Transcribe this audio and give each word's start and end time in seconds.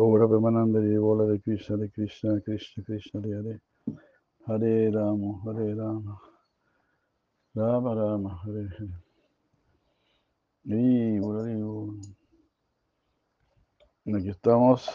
Obra 0.00 0.28
Premananda 0.28 0.78
de 0.78 0.96
bola 0.96 1.24
de 1.24 1.40
Krishna, 1.40 1.76
de 1.76 1.90
Krishna, 1.90 2.40
Krishna, 2.40 2.84
Krishna, 2.84 3.20
de 3.20 3.34
Hare. 3.34 3.60
Hare 4.46 4.92
Rama, 4.92 5.42
Hare 5.44 5.74
Rama. 5.74 6.20
Rama 7.52 7.94
Rama, 7.96 8.40
Hare 8.44 8.68
Hare. 8.78 9.02
Y 10.62 11.18
Aquí 14.14 14.28
estamos 14.28 14.88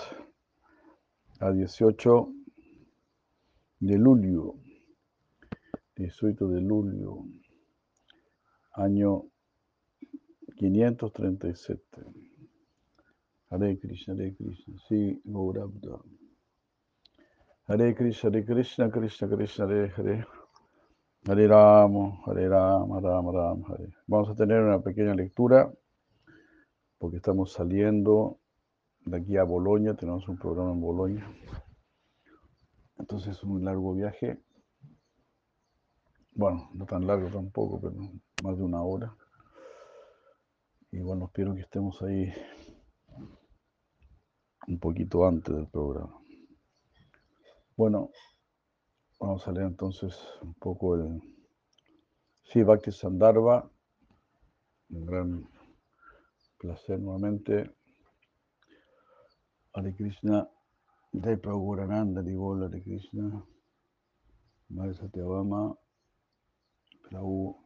a 1.41 1.51
18 1.51 2.29
de 3.81 3.99
julio. 3.99 4.55
18 5.97 6.47
de 6.47 6.61
julio. 6.65 7.25
Año 8.71 9.25
537. 10.55 12.22
Hare 13.53 13.77
Krishna, 13.77 14.15
Hare 14.15 14.33
Krishna, 14.33 14.73
sí, 14.89 15.21
Gaurabda. 15.23 16.01
Hare 17.67 17.93
Krishna, 17.93 18.31
Hare 18.31 18.43
Krishna, 18.43 18.89
Krishna 18.89 19.27
Krishna, 19.27 19.65
Hare 19.65 19.93
Hare. 19.95 20.27
Hare 21.27 21.47
Rama, 21.47 22.19
Hare 22.25 22.49
Rama, 22.49 22.99
Rama 22.99 23.31
Rama, 23.31 23.67
Hare. 23.69 23.93
Vamos 24.07 24.29
a 24.29 24.35
tener 24.35 24.59
una 24.59 24.81
pequeña 24.81 25.13
lectura 25.13 25.71
porque 26.97 27.17
estamos 27.17 27.53
saliendo 27.53 28.39
de 29.05 29.17
aquí 29.17 29.37
a 29.37 29.43
Bolonia, 29.43 29.93
tenemos 29.93 30.27
un 30.27 30.39
programa 30.39 30.71
en 30.71 30.81
Bolonia. 30.81 31.31
Entonces 32.97 33.37
es 33.37 33.43
un 33.43 33.63
largo 33.63 33.93
viaje. 33.93 34.41
Bueno, 36.31 36.71
no 36.73 36.87
tan 36.87 37.05
largo 37.05 37.29
tampoco, 37.29 37.79
pero 37.79 37.93
más 38.43 38.57
de 38.57 38.63
una 38.63 38.81
hora. 38.81 39.15
Y 40.91 41.01
bueno, 41.01 41.25
espero 41.25 41.53
que 41.53 41.61
estemos 41.61 42.01
ahí 42.01 42.33
un 44.67 44.79
poquito 44.79 45.25
antes 45.25 45.55
del 45.55 45.67
programa. 45.67 46.19
Bueno, 47.75 48.11
vamos 49.19 49.47
a 49.47 49.51
leer 49.51 49.67
entonces 49.67 50.17
un 50.41 50.53
poco 50.55 50.95
el 50.95 51.21
Sí, 52.43 52.61
Bhakti 52.61 52.91
Sandarbha. 52.91 53.67
Un 54.89 55.05
gran 55.05 55.49
placer 56.59 56.99
nuevamente. 56.99 57.71
Hare 59.73 59.95
Krishna, 59.95 60.47
Jai 61.13 61.37
Prabhu 61.37 61.61
Gurananda, 61.61 62.21
Divola 62.21 62.67
Hare 62.67 62.83
Krishna, 62.83 63.43
Madre 64.69 64.93
Satyavama, 64.93 65.75
Prabhu 67.09 67.57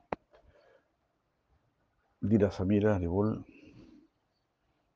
Dira 2.22 2.50
Samira, 2.50 2.98
Divol, 2.98 3.44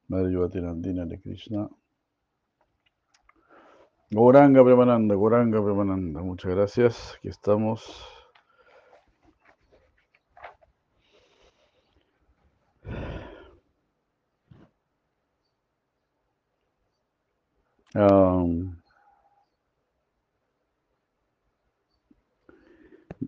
Madre 0.07 0.31
Yuvatinandina 0.31 1.05
de 1.05 1.19
Krishna, 1.19 1.69
Goranga 4.13 4.61
Premananda, 4.63 5.15
Goranga 5.15 5.63
Premananda, 5.63 6.21
muchas 6.21 6.51
gracias. 6.53 7.15
Aquí 7.17 7.29
estamos. 7.29 7.81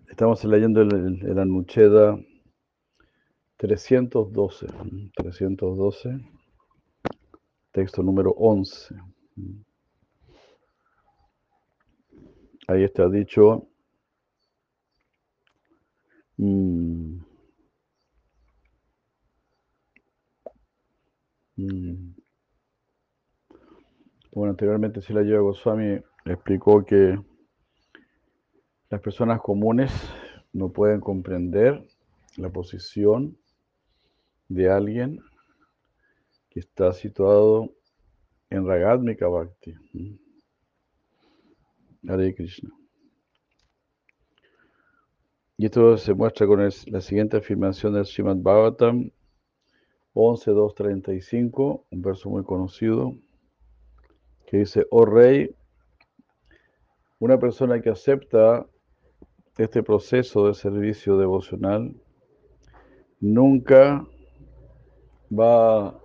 estamos 0.08 0.44
leyendo 0.44 0.82
el, 0.82 1.22
el, 1.22 1.38
Anucheda 1.38 2.18
312, 3.56 4.66
312, 5.16 6.20
texto 7.72 8.02
número 8.02 8.32
11. 8.32 8.94
Ahí 12.66 12.84
está 12.84 13.08
dicho. 13.08 13.68
Mm, 16.38 17.18
mm, 21.56 22.14
bueno, 24.32 24.50
anteriormente 24.50 25.00
la 25.12 25.22
Yoga 25.22 25.40
Goswami 25.40 26.00
explicó 26.24 26.84
que 26.84 27.18
las 28.90 29.00
personas 29.00 29.40
comunes 29.40 29.92
no 30.52 30.70
pueden 30.70 31.00
comprender 31.00 31.86
la 32.36 32.50
posición 32.50 33.36
de 34.48 34.70
alguien 34.70 35.20
que 36.50 36.60
está 36.60 36.92
situado 36.92 37.74
en 38.50 38.66
Ragadmika 38.66 39.28
Bhakti. 39.28 39.74
Krishna. 42.06 42.70
Y 45.56 45.66
esto 45.66 45.96
se 45.96 46.14
muestra 46.14 46.46
con 46.46 46.60
la 46.62 47.00
siguiente 47.00 47.36
afirmación 47.36 47.94
del 47.94 48.04
Srimad 48.04 48.36
Bhagavatam 48.36 49.10
11.235, 50.14 51.82
un 51.90 52.02
verso 52.02 52.28
muy 52.28 52.44
conocido, 52.44 53.14
que 54.46 54.58
dice, 54.58 54.86
oh 54.90 55.04
rey, 55.04 55.54
una 57.18 57.38
persona 57.38 57.80
que 57.80 57.90
acepta 57.90 58.66
este 59.56 59.82
proceso 59.82 60.48
de 60.48 60.54
servicio 60.54 61.16
devocional 61.16 61.94
nunca 63.20 64.06
va 65.32 66.00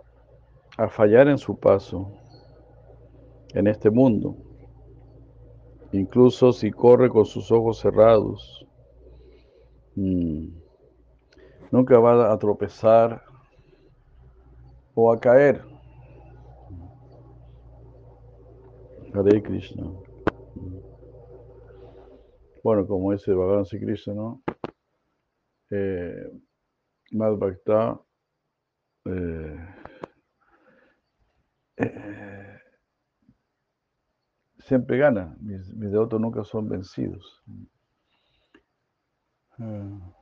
a 0.78 0.88
fallar 0.88 1.28
en 1.28 1.38
su 1.38 1.60
paso 1.60 2.12
en 3.54 3.68
este 3.68 3.90
mundo 3.90 4.49
incluso 5.92 6.52
si 6.54 6.72
corre 6.72 7.10
con 7.10 7.26
sus 7.26 7.52
ojos 7.52 7.80
cerrados. 7.80 8.66
Mm, 9.96 10.50
nunca 11.72 12.00
va 12.00 12.32
a 12.32 12.38
tropezar 12.38 13.24
o 14.94 15.12
a 15.12 15.20
caer. 15.20 15.64
Hare 19.14 19.42
Krishna. 19.42 19.92
Bueno, 22.64 22.86
como 22.86 23.12
dice 23.12 23.34
Bhagavan 23.34 23.66
Sri 23.66 23.80
Krishna, 23.80 24.14
¿no? 24.14 24.44
Eh, 25.72 26.30
siempre 34.70 35.00
gana, 35.00 35.36
mis, 35.42 35.68
devotos 35.80 36.22
nunca 36.22 36.44
son 36.44 36.70
vencidos. 36.70 37.44
Ah. 39.58 40.14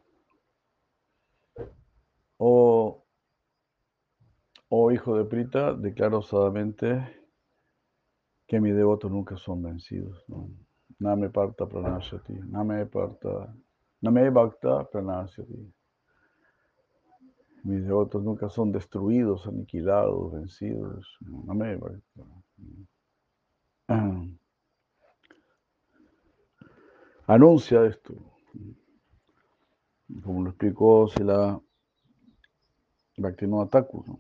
O, 2.38 3.04
oh, 4.70 4.92
hijo 4.92 5.18
de 5.18 5.26
Prita, 5.26 5.74
declaro 5.74 6.20
osadamente 6.20 6.88
que 8.48 8.62
mis 8.62 8.74
devotos 8.74 9.12
nunca 9.12 9.36
son 9.36 9.62
vencidos. 9.64 10.24
¿no? 10.30 10.50
Name 11.00 11.30
parta 11.30 11.68
pranashati, 11.68 12.34
name 12.34 12.86
parta, 12.86 13.54
name 14.02 14.30
bhakta 14.30 14.90
pranashati. 14.90 15.74
Mis 17.64 17.84
devotos 17.84 18.24
nunca 18.24 18.48
son 18.48 18.72
destruidos, 18.72 19.46
aniquilados, 19.46 20.32
vencidos. 20.32 21.18
Name 21.20 21.76
bhakta. 21.76 22.24
Anuncia 27.28 27.86
esto. 27.86 28.14
Como 30.24 30.44
lo 30.44 30.50
explicó 30.50 31.08
Sila 31.10 31.62
Bhaktivinoda 33.18 33.70
Thakur. 33.70 34.08
¿no? 34.08 34.20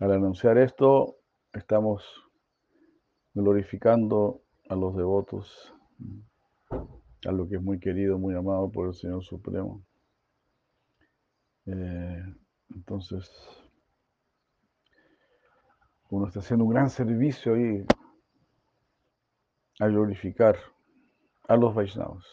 Al 0.00 0.12
anunciar 0.12 0.58
esto, 0.58 1.18
estamos 1.52 2.02
glorificando 3.34 4.42
a 4.68 4.74
los 4.74 4.96
devotos, 4.96 5.72
a 6.70 7.32
lo 7.32 7.48
que 7.48 7.56
es 7.56 7.62
muy 7.62 7.78
querido, 7.78 8.18
muy 8.18 8.34
amado 8.34 8.70
por 8.70 8.88
el 8.88 8.94
Señor 8.94 9.22
Supremo. 9.22 9.84
Eh, 11.66 12.24
entonces, 12.74 13.30
uno 16.12 16.26
está 16.26 16.40
haciendo 16.40 16.66
un 16.66 16.70
gran 16.70 16.90
servicio 16.90 17.54
ahí 17.54 17.86
a 19.80 19.86
glorificar 19.86 20.58
a 21.48 21.56
los 21.56 21.74
Vaishnavas. 21.74 22.26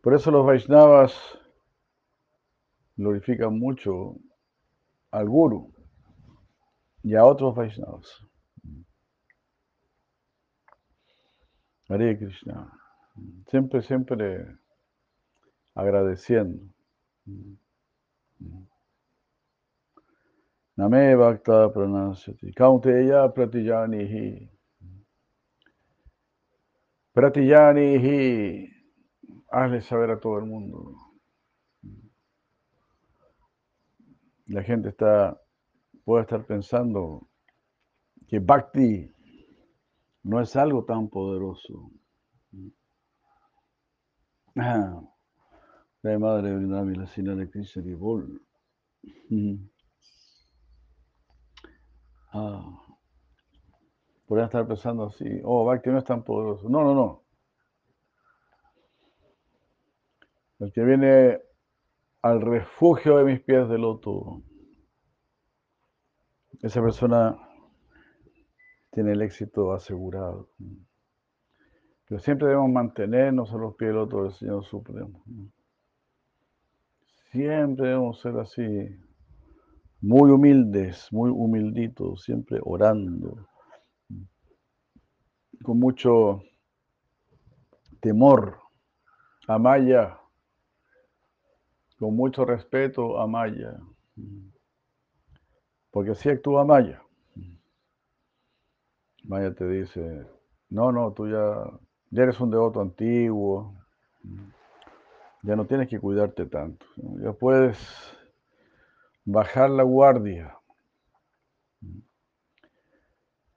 Por 0.00 0.14
eso 0.14 0.30
los 0.30 0.46
Vaishnavas 0.46 1.12
glorifican 2.94 3.58
mucho 3.58 4.14
al 5.10 5.28
Guru 5.28 5.74
y 7.02 7.16
a 7.16 7.24
otros 7.24 7.56
Vaishnavas. 7.56 8.06
Hare 11.88 12.16
Krishna. 12.16 12.72
Siempre, 13.48 13.82
siempre 13.82 14.56
agradeciendo. 15.74 16.72
Name 20.80 21.14
Bhakta 21.14 21.68
Pranasyati. 21.74 22.54
Kaunteya 22.54 23.28
Pratijanihi. 23.34 24.48
Pratijanihi. 27.12 28.66
Hazle 29.52 29.82
saber 29.82 30.12
a 30.12 30.18
todo 30.18 30.38
el 30.38 30.46
mundo. 30.46 30.96
La 34.46 34.62
gente 34.62 34.88
está, 34.88 35.38
puede 36.02 36.22
estar 36.22 36.46
pensando 36.46 37.28
que 38.26 38.38
Bhakti 38.38 39.06
no 40.22 40.40
es 40.40 40.56
algo 40.56 40.86
tan 40.86 41.10
poderoso. 41.10 41.90
Ah, 44.56 44.98
la 46.00 46.18
madre 46.18 46.58
de 46.58 46.96
la 46.96 47.06
señora 47.06 47.36
de 47.36 47.50
Krishna. 47.50 47.82
Ah, 52.32 52.78
podrían 54.26 54.46
estar 54.46 54.66
pensando 54.66 55.06
así, 55.06 55.40
oh, 55.44 55.64
Bhakti 55.64 55.90
no 55.90 55.98
es 55.98 56.04
tan 56.04 56.22
poderoso. 56.22 56.68
No, 56.68 56.84
no, 56.84 56.94
no. 56.94 57.22
El 60.60 60.72
que 60.72 60.84
viene 60.84 61.40
al 62.22 62.40
refugio 62.42 63.16
de 63.16 63.24
mis 63.24 63.40
pies 63.40 63.68
de 63.68 63.78
loto, 63.78 64.42
esa 66.62 66.82
persona 66.82 67.36
tiene 68.90 69.12
el 69.12 69.22
éxito 69.22 69.72
asegurado. 69.72 70.50
Pero 72.06 72.20
siempre 72.20 72.48
debemos 72.48 72.70
mantenernos 72.70 73.52
a 73.52 73.56
los 73.56 73.74
pies 73.76 73.88
del 73.88 73.96
loto 73.96 74.24
del 74.24 74.32
Señor 74.32 74.64
Supremo. 74.64 75.24
Siempre 77.30 77.86
debemos 77.86 78.20
ser 78.20 78.36
así, 78.38 78.88
muy 80.00 80.30
humildes, 80.30 81.08
muy 81.12 81.30
humilditos, 81.30 82.22
siempre 82.22 82.58
orando, 82.62 83.46
con 85.62 85.78
mucho 85.78 86.42
temor. 88.00 88.58
A 89.46 89.58
Maya, 89.58 90.16
con 91.98 92.14
mucho 92.14 92.44
respeto 92.44 93.18
a 93.20 93.26
Maya, 93.26 93.80
porque 95.90 96.12
así 96.12 96.28
actúa 96.28 96.64
Maya. 96.64 97.02
Maya 99.24 99.52
te 99.52 99.66
dice, 99.66 100.24
no, 100.68 100.92
no, 100.92 101.12
tú 101.12 101.28
ya, 101.28 101.64
ya 102.10 102.22
eres 102.22 102.38
un 102.38 102.50
devoto 102.50 102.80
antiguo, 102.80 103.74
ya 105.42 105.56
no 105.56 105.66
tienes 105.66 105.88
que 105.88 105.98
cuidarte 105.98 106.46
tanto, 106.46 106.86
ya 107.20 107.32
puedes 107.32 107.76
bajar 109.24 109.70
la 109.70 109.82
guardia. 109.82 110.56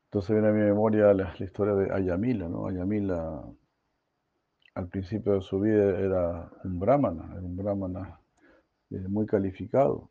Entonces 0.05 0.31
viene 0.31 0.49
a 0.49 0.51
mi 0.51 0.61
memoria 0.61 1.13
la, 1.13 1.33
historia 1.39 1.73
de 1.73 1.91
Ayamila, 1.91 2.47
¿no? 2.47 2.67
Ayamila 2.67 3.43
al 4.75 4.87
principio 4.87 5.33
de 5.33 5.41
su 5.41 5.59
vida 5.59 5.99
era 5.99 6.51
un 6.63 6.79
brahmana, 6.79 7.31
era 7.31 7.41
un 7.41 7.55
brahmana 7.55 8.19
eh, 8.91 9.07
muy 9.07 9.25
calificado, 9.25 10.09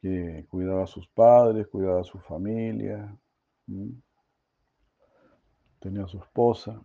que 0.00 0.46
cuidaba 0.48 0.84
a 0.84 0.86
sus 0.86 1.06
padres, 1.08 1.66
cuidaba 1.68 2.00
a 2.00 2.04
su 2.04 2.18
familia, 2.18 3.16
tenía 5.80 6.04
a 6.04 6.08
su 6.08 6.18
esposa, 6.18 6.80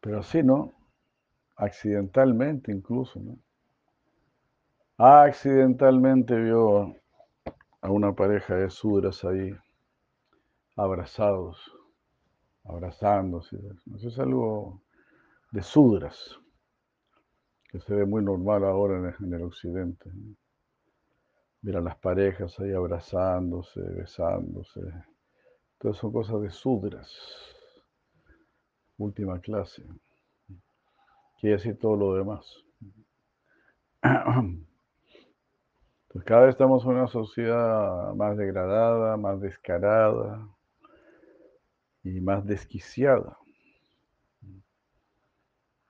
pero 0.00 0.20
así, 0.20 0.42
¿no? 0.42 0.72
Accidentalmente 1.56 2.70
incluso, 2.70 3.18
¿no? 3.18 3.38
Accidentalmente 4.98 6.34
vio 6.36 6.94
a 7.80 7.90
una 7.90 8.12
pareja 8.14 8.56
de 8.56 8.70
sudras 8.70 9.24
ahí 9.24 9.54
abrazados, 10.76 11.72
abrazándose. 12.64 13.58
Es 13.94 14.18
algo 14.18 14.82
de 15.52 15.62
sudras, 15.62 16.38
que 17.68 17.80
se 17.80 17.94
ve 17.94 18.06
muy 18.06 18.22
normal 18.22 18.64
ahora 18.64 19.14
en 19.20 19.32
el, 19.32 19.42
occidente. 19.42 20.10
Mira 21.62 21.80
las 21.80 21.96
parejas 21.98 22.58
ahí 22.60 22.72
abrazándose, 22.72 23.80
besándose. 23.80 24.80
Todas 25.78 25.96
son 25.96 26.12
cosas 26.12 26.40
de 26.40 26.50
sudras. 26.50 27.12
Última 28.98 29.38
clase. 29.40 29.82
Quiere 31.38 31.56
decir 31.56 31.78
todo 31.78 31.96
lo 31.96 32.14
demás. 32.14 32.64
Pues 36.16 36.24
cada 36.24 36.46
vez 36.46 36.52
estamos 36.52 36.82
en 36.84 36.92
una 36.92 37.08
sociedad 37.08 38.14
más 38.14 38.38
degradada, 38.38 39.18
más 39.18 39.38
descarada 39.38 40.48
y 42.02 42.22
más 42.22 42.46
desquiciada, 42.46 43.36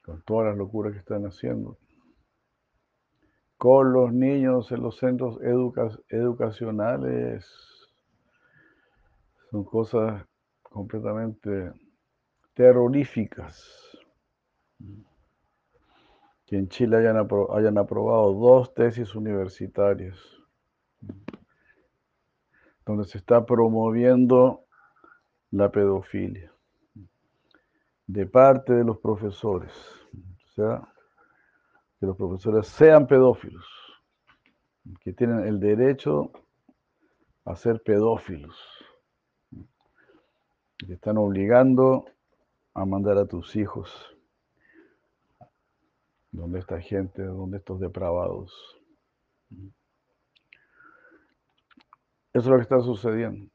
con 0.02 0.20
todas 0.23 0.49
las 0.49 0.56
locuras 0.56 0.94
que 0.94 0.99
están 0.99 1.26
haciendo. 1.26 1.78
Con 3.56 3.93
los 3.93 4.12
niños 4.12 4.73
en 4.73 4.82
los 4.82 4.99
centros 4.99 5.38
educacionales. 6.08 7.49
Son 9.52 9.62
cosas 9.62 10.26
completamente 10.61 11.70
terroríficas 12.52 13.64
que 16.46 16.56
en 16.56 16.69
Chile 16.69 16.96
hayan, 16.96 17.16
aprobado 17.78 18.32
dos 18.32 18.72
tesis 18.72 19.14
universitarias, 19.16 20.16
donde 22.84 23.04
se 23.04 23.19
está 23.19 23.44
promoviendo 23.44 24.64
la 25.50 25.72
pedofilia 25.72 26.52
de 28.06 28.26
parte 28.26 28.75
de 28.75 28.84
los 28.84 28.98
profesores. 28.98 29.72
O 30.14 30.52
sea, 30.54 30.88
que 31.98 32.06
los 32.06 32.16
profesores 32.16 32.69
sean 32.69 33.08
pedófilos, 33.08 33.66
que 35.00 35.12
tienen 35.12 35.40
el 35.40 35.58
derecho 35.58 36.31
a 37.44 37.56
ser 37.56 37.82
pedófilos, 37.82 38.56
que 40.78 40.93
están 40.93 41.16
obligando 41.19 42.04
a 42.72 42.84
mandar 42.84 43.19
a 43.19 43.26
tus 43.26 43.56
hijos 43.56 44.15
donde 46.36 46.58
esta 46.58 46.78
gente, 46.80 47.22
donde 47.22 47.56
estos 47.56 47.80
depravados. 47.80 48.52
Eso 52.32 52.44
es 52.44 52.46
lo 52.46 52.56
que 52.56 52.62
está 52.62 52.80
sucediendo. 52.80 53.50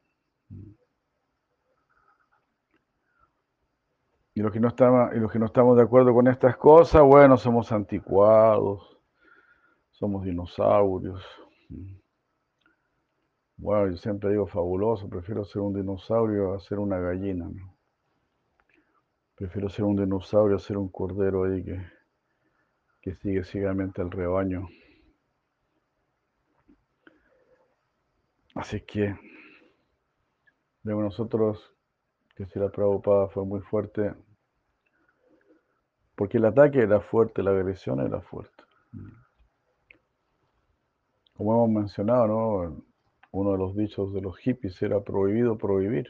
Y 4.34 4.40
los 4.40 4.50
que 4.50 4.58
no 4.58 4.68
estamos, 4.68 5.14
y 5.14 5.20
los 5.20 5.30
que 5.30 5.38
no 5.38 5.46
estamos 5.46 5.76
de 5.76 5.82
acuerdo 5.82 6.12
con 6.12 6.26
estas 6.26 6.56
cosas, 6.56 7.02
bueno, 7.02 7.36
somos 7.36 7.70
anticuados, 7.70 8.98
somos 9.92 10.24
dinosaurios. 10.24 11.24
Bueno, 13.58 13.90
yo 13.90 13.96
siempre 13.96 14.30
digo 14.30 14.46
fabuloso, 14.46 15.08
prefiero 15.08 15.44
ser 15.44 15.62
un 15.62 15.74
dinosaurio 15.74 16.54
a 16.54 16.60
ser 16.60 16.80
una 16.80 16.98
gallina. 16.98 17.48
Prefiero 19.36 19.68
ser 19.68 19.84
un 19.84 19.96
dinosaurio 19.96 20.56
a 20.56 20.58
ser 20.58 20.78
un 20.78 20.88
cordero 20.88 21.44
ahí 21.44 21.62
que 21.62 22.01
que 23.02 23.16
sigue 23.16 23.44
ciegamente 23.44 24.00
el 24.00 24.10
rebaño. 24.10 24.68
Así 28.54 28.80
que 28.80 29.16
vemos 30.82 31.04
nosotros 31.04 31.74
que 32.36 32.46
si 32.46 32.58
la 32.58 32.70
Prabhupada 32.70 33.28
fue 33.28 33.44
muy 33.44 33.60
fuerte, 33.60 34.14
porque 36.14 36.38
el 36.38 36.44
ataque 36.44 36.80
era 36.80 37.00
fuerte, 37.00 37.42
la 37.42 37.50
agresión 37.50 38.00
era 38.00 38.20
fuerte. 38.20 38.62
Como 41.34 41.52
hemos 41.54 41.70
mencionado, 41.70 42.26
¿no? 42.28 42.84
uno 43.32 43.52
de 43.52 43.58
los 43.58 43.74
dichos 43.74 44.12
de 44.12 44.20
los 44.20 44.36
hippies 44.38 44.80
era 44.82 45.02
prohibido 45.02 45.58
prohibir. 45.58 46.08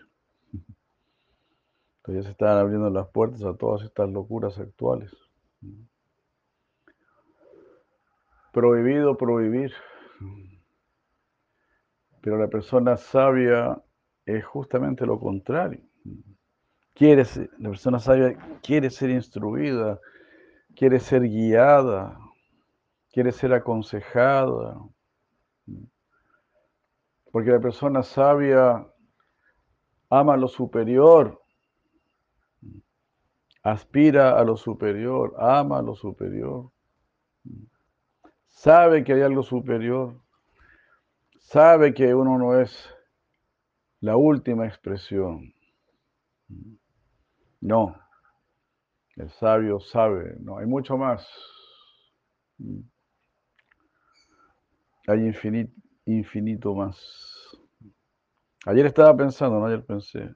Entonces 1.99 2.17
ya 2.17 2.23
se 2.25 2.31
estaban 2.33 2.59
abriendo 2.59 2.91
las 2.91 3.09
puertas 3.09 3.43
a 3.45 3.57
todas 3.57 3.83
estas 3.85 4.11
locuras 4.11 4.59
actuales. 4.59 5.13
Prohibido 8.53 9.17
prohibir. 9.17 9.73
Pero 12.21 12.37
la 12.37 12.49
persona 12.49 12.99
sabia 12.99 13.83
es 14.27 14.45
justamente 14.45 15.07
lo 15.07 15.19
contrario. 15.19 15.81
Quiere 16.95 17.25
la 17.59 17.71
persona 17.71 17.99
sabia 17.99 18.37
quiere 18.63 18.91
ser 18.91 19.09
instruida, 19.09 19.99
quiere 20.77 21.01
ser 21.01 21.23
guiada, 21.23 22.19
quiere 23.11 23.33
ser 23.33 23.55
aconsejada. 23.55 24.79
Porque 27.33 27.51
la 27.51 27.61
persona 27.61 28.03
sabia 28.03 28.87
ama 30.11 30.37
lo 30.37 30.47
superior, 30.47 31.41
aspira 33.63 34.39
a 34.39 34.45
lo 34.45 34.59
superior, 34.59 35.35
ama 35.39 35.81
lo 35.81 35.95
superior 35.95 36.71
sabe 38.53 39.03
que 39.03 39.15
hay 39.15 39.23
algo 39.23 39.43
superior, 39.43 40.15
sabe 41.41 41.93
que 41.93 42.15
uno 42.15 42.39
no 42.39 42.61
es 42.61 42.89
la 44.01 44.17
última 44.17 44.67
expresión. 44.67 45.53
No, 47.61 47.97
el 49.17 49.31
sabio 49.31 49.81
sabe, 49.81 50.37
no, 50.41 50.59
hay 50.59 50.67
mucho 50.67 50.97
más. 50.97 51.27
Hay 55.09 55.27
infinito, 55.27 55.73
infinito 56.07 56.75
más. 56.75 56.97
Ayer 58.67 58.87
estaba 58.87 59.17
pensando, 59.17 59.59
¿no? 59.59 59.67
Ayer 59.67 59.85
pensé 59.85 60.35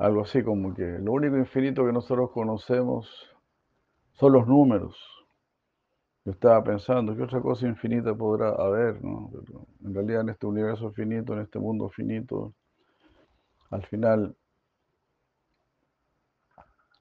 algo 0.00 0.22
así 0.22 0.42
como 0.42 0.74
que 0.74 0.98
lo 0.98 1.12
único 1.12 1.36
infinito 1.36 1.84
que 1.84 1.92
nosotros 1.92 2.30
conocemos 2.30 3.28
son 4.14 4.32
los 4.32 4.46
números. 4.46 5.19
Yo 6.24 6.32
estaba 6.32 6.62
pensando, 6.62 7.16
¿qué 7.16 7.22
otra 7.22 7.40
cosa 7.40 7.66
infinita 7.66 8.14
podrá 8.14 8.50
haber? 8.50 9.02
¿no? 9.02 9.30
en 9.84 9.94
realidad 9.94 10.20
en 10.20 10.28
este 10.30 10.46
universo 10.46 10.92
finito, 10.92 11.32
en 11.32 11.40
este 11.40 11.58
mundo 11.58 11.88
finito, 11.88 12.54
al 13.70 13.86
final 13.86 14.36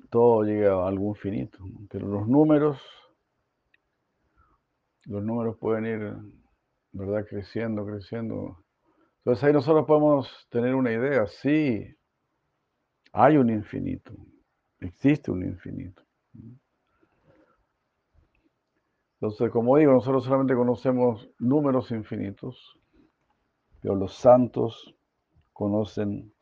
todo 0.09 0.43
llega 0.43 0.73
a 0.73 0.87
algún 0.87 1.15
finito. 1.15 1.59
Pero 1.89 2.07
los 2.07 2.27
números, 2.27 2.81
los 5.05 5.23
números 5.23 5.57
pueden 5.57 5.85
ir, 5.85 6.15
¿verdad? 6.91 7.25
Creciendo, 7.27 7.85
creciendo. 7.85 8.63
Entonces 9.17 9.43
ahí 9.43 9.53
nosotros 9.53 9.85
podemos 9.85 10.47
tener 10.49 10.75
una 10.75 10.91
idea, 10.91 11.27
sí, 11.27 11.93
hay 13.11 13.37
un 13.37 13.49
infinito, 13.49 14.13
existe 14.79 15.29
un 15.29 15.43
infinito. 15.43 16.01
Entonces, 19.21 19.51
como 19.51 19.75
digo, 19.75 19.91
nosotros 19.91 20.23
solamente 20.23 20.55
conocemos 20.55 21.29
números 21.39 21.91
infinitos, 21.91 22.79
pero 23.81 23.93
los 23.95 24.13
santos 24.15 24.95
conocen 25.51 26.33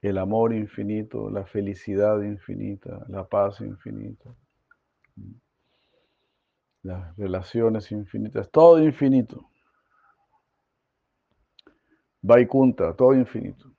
el 0.00 0.16
amor 0.16 0.54
infinito, 0.54 1.28
la 1.28 1.44
felicidad 1.44 2.22
infinita, 2.22 3.04
la 3.08 3.28
paz 3.28 3.60
infinita, 3.60 4.34
las 6.82 7.14
relaciones 7.18 7.92
infinitas, 7.92 8.50
todo 8.50 8.82
infinito. 8.82 9.50
Vaikunta, 12.22 12.94
todo 12.94 13.12
infinito. 13.12 13.70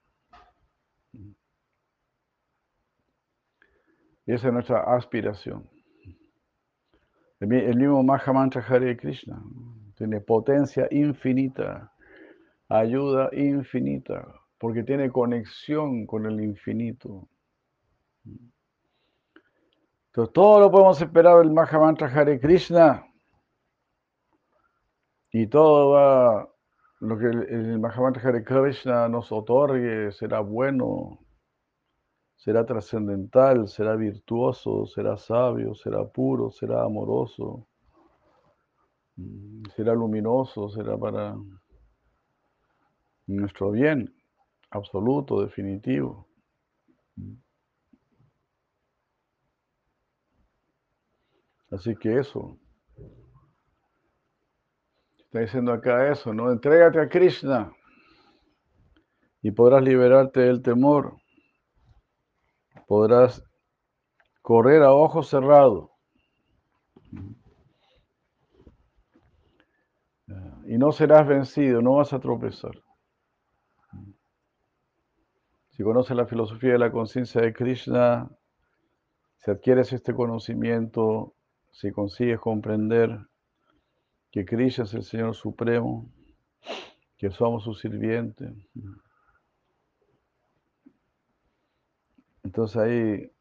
Y 4.27 4.33
esa 4.33 4.47
es 4.47 4.53
nuestra 4.53 4.81
aspiración. 4.95 5.76
El 7.39 7.77
mismo 7.77 8.03
Mahamantra 8.03 8.63
Hare 8.67 8.97
Krishna. 8.97 9.41
Tiene 9.95 10.21
potencia 10.21 10.87
infinita, 10.91 11.91
ayuda 12.67 13.29
infinita, 13.33 14.27
porque 14.57 14.83
tiene 14.83 15.11
conexión 15.11 16.05
con 16.05 16.25
el 16.25 16.39
infinito. 16.41 17.27
Entonces, 20.07 20.33
todo 20.33 20.59
lo 20.61 20.71
podemos 20.71 20.99
esperar 20.99 21.37
del 21.37 21.51
Mahamantra 21.51 22.07
Hare 22.07 22.39
Krishna. 22.39 23.05
Y 25.31 25.45
todo 25.47 26.55
lo 26.99 27.17
que 27.19 27.25
el 27.25 27.79
Mahamantra 27.79 28.27
Hare 28.27 28.43
Krishna 28.43 29.07
nos 29.09 29.31
otorgue 29.31 30.11
será 30.11 30.39
bueno, 30.39 31.19
será 32.37 32.65
trascendental, 32.65 33.67
será 33.67 33.95
virtuoso, 33.95 34.85
será 34.87 35.17
sabio, 35.17 35.73
será 35.75 36.05
puro, 36.05 36.51
será 36.51 36.83
amoroso, 36.83 37.67
mm, 39.15 39.63
será 39.75 39.93
luminoso, 39.93 40.69
será 40.69 40.97
para 40.97 41.35
nuestro 43.25 43.71
bien 43.71 44.13
absoluto, 44.69 45.41
definitivo. 45.41 46.27
Así 51.71 51.95
que 51.95 52.19
eso. 52.19 52.57
Está 55.17 55.39
diciendo 55.39 55.73
acá 55.73 56.09
eso, 56.09 56.33
¿no? 56.33 56.51
Entrégate 56.51 57.01
a 57.01 57.09
Krishna 57.09 57.73
y 59.41 59.51
podrás 59.51 59.83
liberarte 59.83 60.39
del 60.39 60.61
temor 60.61 61.17
podrás 62.87 63.43
correr 64.41 64.81
a 64.81 64.93
ojos 64.93 65.29
cerrados. 65.29 65.89
Y 70.65 70.77
no 70.77 70.91
serás 70.91 71.27
vencido, 71.27 71.81
no 71.81 71.95
vas 71.95 72.11
a 72.13 72.19
tropezar. 72.19 72.71
Si 75.69 75.83
conoces 75.83 76.17
la 76.17 76.25
filosofía 76.25 76.71
de 76.71 76.79
la 76.79 76.91
conciencia 76.91 77.41
de 77.41 77.53
Krishna, 77.53 78.29
si 79.37 79.51
adquieres 79.51 79.93
este 79.93 80.13
conocimiento, 80.13 81.35
si 81.71 81.91
consigues 81.91 82.39
comprender 82.39 83.19
que 84.31 84.43
Krishna 84.43 84.85
es 84.85 84.93
el 84.93 85.03
Señor 85.03 85.35
Supremo, 85.35 86.09
que 87.17 87.29
somos 87.31 87.63
sus 87.63 87.79
sirvientes, 87.79 88.51
Entonces 92.47 92.77
ahí 92.77 93.31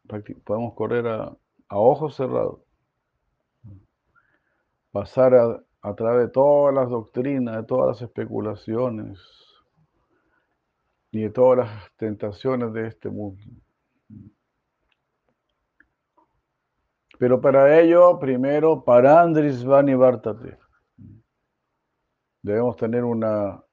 podemos 0.43 0.73
correr 0.73 1.07
a, 1.07 1.33
ojos 1.69 2.17
cerrados, 2.17 2.59
pasar 4.91 5.33
a, 5.81 5.95
través 5.95 6.27
de 6.27 6.33
todas 6.33 6.75
las 6.75 6.89
doctrinas, 6.89 7.55
de 7.55 7.63
todas 7.63 7.87
las 7.87 8.01
especulaciones 8.01 9.17
y 11.11 11.21
de 11.21 11.29
todas 11.29 11.59
las 11.59 11.95
tentaciones 11.95 12.73
de 12.73 12.87
este 12.87 13.09
mundo. 13.09 13.41
Pero 17.17 17.39
para 17.39 17.79
ello, 17.79 18.19
primero, 18.19 18.83
para 18.83 19.21
Andris 19.21 19.63
Vani 19.63 19.95
Bártate, 19.95 20.59
debemos 22.41 22.75
tener 22.75 23.05
una 23.05 23.63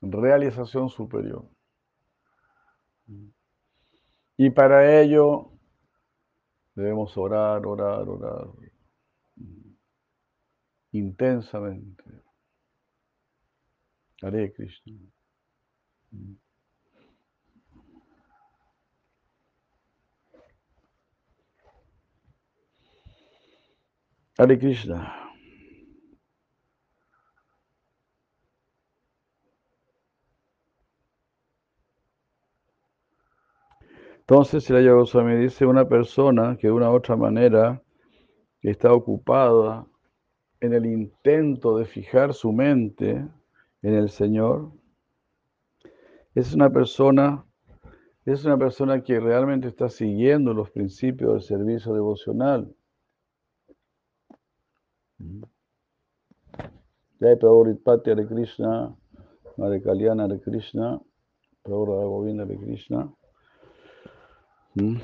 realización 0.00 0.88
superior. 0.88 1.55
Y 4.36 4.50
para 4.50 5.00
ello 5.00 5.50
debemos 6.74 7.16
orar, 7.16 7.66
orar, 7.66 8.08
orar 8.08 8.48
intensamente. 10.96 12.04
Hare 14.22 14.52
Krishna. 14.52 14.94
Hare 24.38 24.58
Krishna. 24.58 25.25
Entonces, 34.28 34.64
si 34.64 34.72
la 34.72 34.80
me 35.22 35.36
dice 35.36 35.66
una 35.66 35.88
persona 35.88 36.56
que 36.56 36.66
de 36.66 36.72
una 36.72 36.90
u 36.90 36.94
otra 36.94 37.14
manera 37.14 37.80
está 38.60 38.92
ocupada 38.92 39.86
en 40.58 40.74
el 40.74 40.84
intento 40.84 41.78
de 41.78 41.84
fijar 41.84 42.34
su 42.34 42.50
mente 42.52 43.24
en 43.82 43.94
el 43.94 44.08
Señor, 44.08 44.72
es 46.34 46.52
una 46.54 46.70
persona, 46.70 47.44
es 48.24 48.44
una 48.44 48.58
persona 48.58 49.00
que 49.04 49.20
realmente 49.20 49.68
está 49.68 49.88
siguiendo 49.88 50.52
los 50.52 50.72
principios 50.72 51.32
del 51.32 51.42
servicio 51.42 51.94
devocional. 51.94 52.74
Jai 57.20 57.36
Pati 57.84 58.10
Hare 58.10 58.26
Krishna, 58.26 58.92
Mare 59.56 59.80
Kalyana 59.80 60.24
Hare 60.24 60.40
Krishna, 60.40 61.00
Prabhupada 61.62 62.06
Govinda 62.06 62.42
Hare 62.42 62.56
Krishna. 62.56 63.14
¿Mm? 64.76 64.98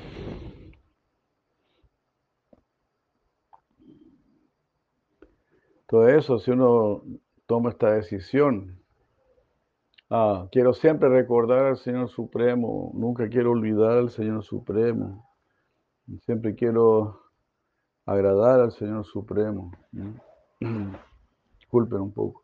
Todo 5.87 6.07
eso, 6.09 6.37
si 6.37 6.51
uno 6.51 7.03
toma 7.47 7.71
esta 7.71 7.91
decisión, 7.91 8.79
ah, 10.11 10.47
quiero 10.51 10.73
siempre 10.73 11.09
recordar 11.09 11.65
al 11.65 11.77
Señor 11.77 12.09
Supremo, 12.09 12.91
nunca 12.93 13.27
quiero 13.29 13.51
olvidar 13.51 13.97
al 13.97 14.09
Señor 14.11 14.43
Supremo, 14.43 15.27
siempre 16.25 16.53
quiero 16.53 17.21
agradar 18.05 18.59
al 18.59 18.71
Señor 18.73 19.05
Supremo. 19.05 19.71
Disculpen 21.59 21.99
un 21.99 22.11
poco. 22.11 22.43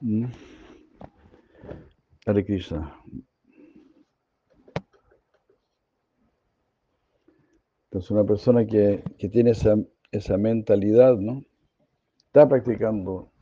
Mm. 0.00 0.26
Hare 2.26 2.44
Krishna. 2.44 2.94
Entonces 7.84 8.10
una 8.10 8.24
persona 8.24 8.66
que, 8.66 9.02
que 9.18 9.28
tiene 9.28 9.50
esa, 9.50 9.76
esa 10.12 10.36
mentalidad, 10.36 11.16
¿no? 11.16 11.42
Está 12.26 12.48
practicando 12.48 13.32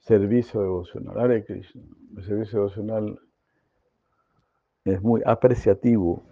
servicio 0.00 0.60
devocional. 0.60 1.18
Hare. 1.18 1.44
El 1.48 2.24
servicio 2.24 2.58
devocional 2.58 3.18
es 4.84 5.02
muy 5.02 5.22
apreciativo. 5.24 6.24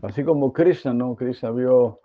Así 0.00 0.24
como 0.24 0.52
Krishna, 0.52 0.94
¿no? 0.94 1.16
Krishna 1.16 1.50
vio 1.50 2.00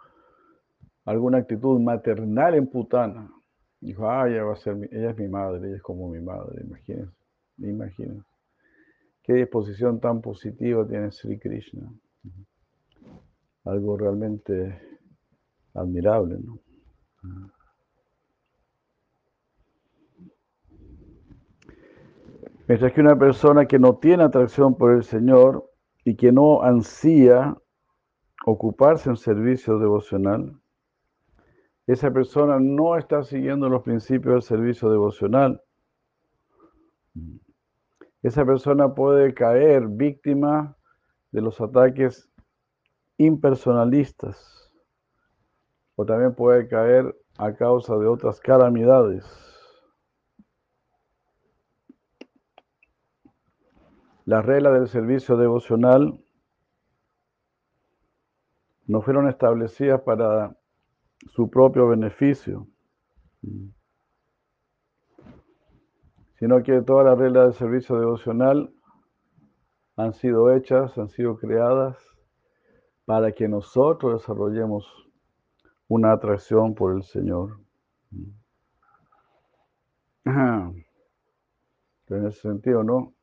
alguna 1.05 1.39
actitud 1.39 1.79
maternal 1.79 2.55
en 2.55 2.67
Putana. 2.67 3.31
Dijo, 3.79 4.09
ah, 4.09 4.29
ella 4.29 4.43
va 4.43 4.53
a 4.53 4.57
ser, 4.57 4.77
ella 4.91 5.11
es 5.11 5.17
mi 5.17 5.27
madre, 5.27 5.67
ella 5.67 5.77
es 5.77 5.81
como 5.81 6.09
mi 6.09 6.21
madre, 6.21 6.61
imagínense, 6.63 7.15
imagínense. 7.57 8.27
Qué 9.23 9.33
disposición 9.33 9.99
tan 9.99 10.21
positiva 10.21 10.87
tiene 10.87 11.11
Sri 11.11 11.39
Krishna. 11.39 11.91
Algo 13.63 13.97
realmente 13.97 14.79
admirable, 15.73 16.39
¿no? 16.39 16.59
Mientras 22.67 22.93
que 22.93 23.01
una 23.01 23.17
persona 23.17 23.65
que 23.65 23.79
no 23.79 23.97
tiene 23.97 24.23
atracción 24.23 24.75
por 24.75 24.93
el 24.93 25.03
Señor 25.03 25.69
y 26.05 26.15
que 26.15 26.31
no 26.31 26.61
ansía 26.63 27.57
ocuparse 28.45 29.09
en 29.09 29.17
servicio 29.17 29.77
devocional, 29.77 30.60
esa 31.91 32.09
persona 32.11 32.57
no 32.59 32.97
está 32.97 33.21
siguiendo 33.23 33.67
los 33.67 33.83
principios 33.83 34.33
del 34.33 34.41
servicio 34.43 34.89
devocional. 34.89 35.61
Esa 38.21 38.45
persona 38.45 38.93
puede 38.93 39.33
caer 39.33 39.87
víctima 39.87 40.77
de 41.31 41.41
los 41.41 41.59
ataques 41.59 42.29
impersonalistas 43.17 44.71
o 45.95 46.05
también 46.05 46.33
puede 46.33 46.67
caer 46.69 47.13
a 47.37 47.53
causa 47.53 47.97
de 47.97 48.07
otras 48.07 48.39
calamidades. 48.39 49.25
Las 54.23 54.45
reglas 54.45 54.73
del 54.73 54.87
servicio 54.87 55.35
devocional 55.35 56.23
no 58.87 59.01
fueron 59.01 59.27
establecidas 59.27 59.99
para 60.01 60.55
su 61.29 61.49
propio 61.49 61.87
beneficio, 61.87 62.67
sino 66.39 66.63
que 66.63 66.81
todas 66.81 67.05
las 67.05 67.17
reglas 67.17 67.45
del 67.45 67.53
servicio 67.53 67.99
devocional 67.99 68.73
han 69.95 70.13
sido 70.13 70.51
hechas, 70.51 70.97
han 70.97 71.09
sido 71.09 71.37
creadas 71.37 71.97
para 73.05 73.31
que 73.31 73.47
nosotros 73.47 74.21
desarrollemos 74.21 74.87
una 75.87 76.13
atracción 76.13 76.73
por 76.73 76.95
el 76.95 77.03
Señor. 77.03 77.59
En 82.07 82.25
ese 82.25 82.41
sentido, 82.41 82.83
¿no? 82.83 83.13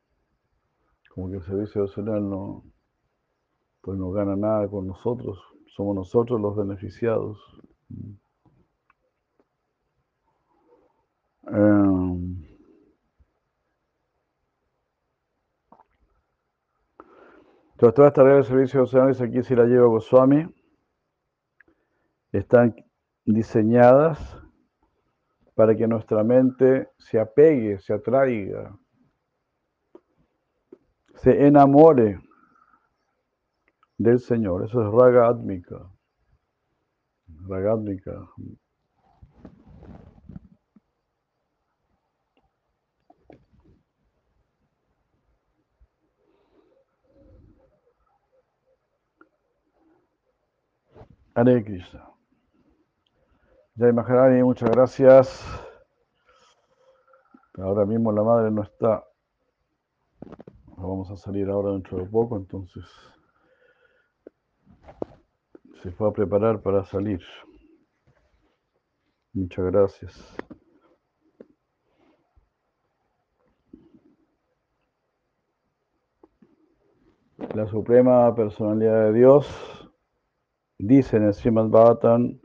Como 1.13 1.29
que 1.29 1.37
el 1.37 1.43
servicio 1.43 1.81
devocional 1.81 2.27
no, 2.27 2.63
pues 3.81 3.99
no 3.99 4.11
gana 4.11 4.35
nada 4.35 4.67
con 4.67 4.87
nosotros, 4.87 5.37
somos 5.67 5.95
nosotros 5.95 6.41
los 6.41 6.55
beneficiados. 6.55 7.37
Um, 11.51 12.43
entonces, 17.71 17.95
todas 17.95 18.09
estas 18.09 18.25
reglas 18.25 18.45
de 18.45 18.53
servicio 18.53 18.83
oceanales, 18.83 19.21
aquí 19.21 19.41
si 19.41 19.55
la 19.55 19.65
lleva 19.65 19.87
Goswami, 19.87 20.45
están 22.31 22.75
diseñadas 23.25 24.37
para 25.55 25.75
que 25.75 25.87
nuestra 25.87 26.23
mente 26.23 26.89
se 26.97 27.19
apegue, 27.19 27.79
se 27.79 27.93
atraiga, 27.93 28.77
se 31.15 31.47
enamore 31.47 32.21
del 33.97 34.19
Señor. 34.19 34.65
Eso 34.65 34.81
es 34.81 34.93
raga 34.93 35.27
átmica. 35.27 35.89
Ragatmika. 37.49 38.29
Hare 51.35 51.63
Krishna. 51.63 52.05
Jai 53.75 53.93
Maharani, 53.93 54.43
muchas 54.43 54.69
gracias. 54.69 55.43
Ahora 57.57 57.85
mismo 57.85 58.11
la 58.11 58.23
madre 58.23 58.51
no 58.51 58.61
está. 58.61 59.03
Vamos 60.77 61.09
a 61.09 61.17
salir 61.17 61.49
ahora 61.49 61.71
dentro 61.71 61.97
de 61.97 62.05
poco, 62.05 62.37
entonces 62.37 62.85
se 65.81 65.91
fue 65.91 66.09
a 66.09 66.11
preparar 66.11 66.61
para 66.61 66.83
salir. 66.85 67.21
Muchas 69.33 69.65
gracias. 69.65 70.35
La 77.55 77.65
Suprema 77.67 78.35
Personalidad 78.35 79.05
de 79.05 79.13
Dios 79.13 79.47
dice 80.77 81.17
en 81.17 81.23
el 81.23 81.33
Srimad 81.33 81.69
Bhattan 81.69 82.41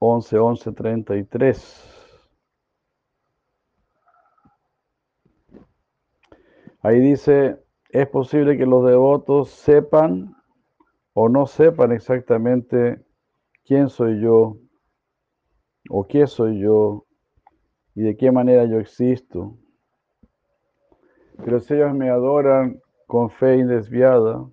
11.11.33 0.00 1.98
Ahí 6.80 7.00
dice, 7.00 7.62
es 7.90 8.08
posible 8.08 8.56
que 8.56 8.64
los 8.64 8.86
devotos 8.86 9.50
sepan 9.50 10.37
o 11.20 11.28
no 11.28 11.48
sepan 11.48 11.90
exactamente 11.90 13.04
quién 13.64 13.88
soy 13.88 14.20
yo 14.20 14.56
o 15.90 16.06
qué 16.06 16.28
soy 16.28 16.60
yo 16.60 17.06
y 17.96 18.02
de 18.02 18.16
qué 18.16 18.30
manera 18.30 18.66
yo 18.66 18.78
existo. 18.78 19.58
Pero 21.44 21.58
si 21.58 21.74
ellos 21.74 21.92
me 21.92 22.08
adoran 22.08 22.80
con 23.08 23.30
fe 23.30 23.56
indesviada, 23.56 24.48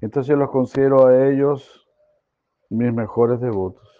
entonces 0.00 0.28
yo 0.28 0.36
los 0.36 0.50
considero 0.50 1.08
a 1.08 1.28
ellos 1.28 1.88
mis 2.70 2.92
mejores 2.92 3.40
devotos. 3.40 3.90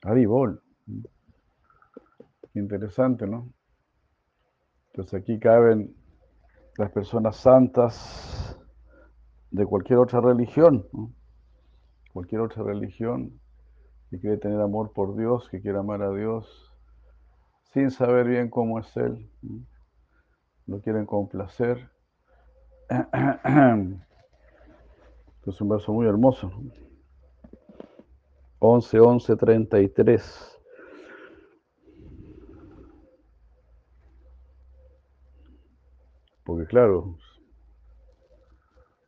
Aribol. 0.00 0.62
Interesante, 2.54 3.26
¿no? 3.26 3.52
Entonces 4.92 5.12
aquí 5.20 5.38
caben 5.38 5.94
las 6.78 6.92
personas 6.92 7.36
santas 7.36 8.56
de 9.50 9.66
cualquier 9.66 9.98
otra 9.98 10.20
religión, 10.20 10.86
cualquier 12.12 12.40
otra 12.40 12.62
religión 12.62 13.40
que 14.08 14.20
quiere 14.20 14.36
tener 14.36 14.60
amor 14.60 14.92
por 14.92 15.16
Dios, 15.16 15.48
que 15.50 15.60
quiere 15.60 15.78
amar 15.78 16.02
a 16.02 16.12
Dios, 16.12 16.72
sin 17.72 17.90
saber 17.90 18.28
bien 18.28 18.48
cómo 18.48 18.78
es 18.78 18.96
Él, 18.96 19.28
lo 20.66 20.80
quieren 20.80 21.04
complacer. 21.04 21.90
Es 25.46 25.62
un 25.62 25.68
verso 25.70 25.94
muy 25.94 26.06
hermoso. 26.06 26.52
11, 28.58 29.00
11, 29.00 29.34
33. 29.34 30.57
Porque 36.48 36.64
claro, 36.64 37.18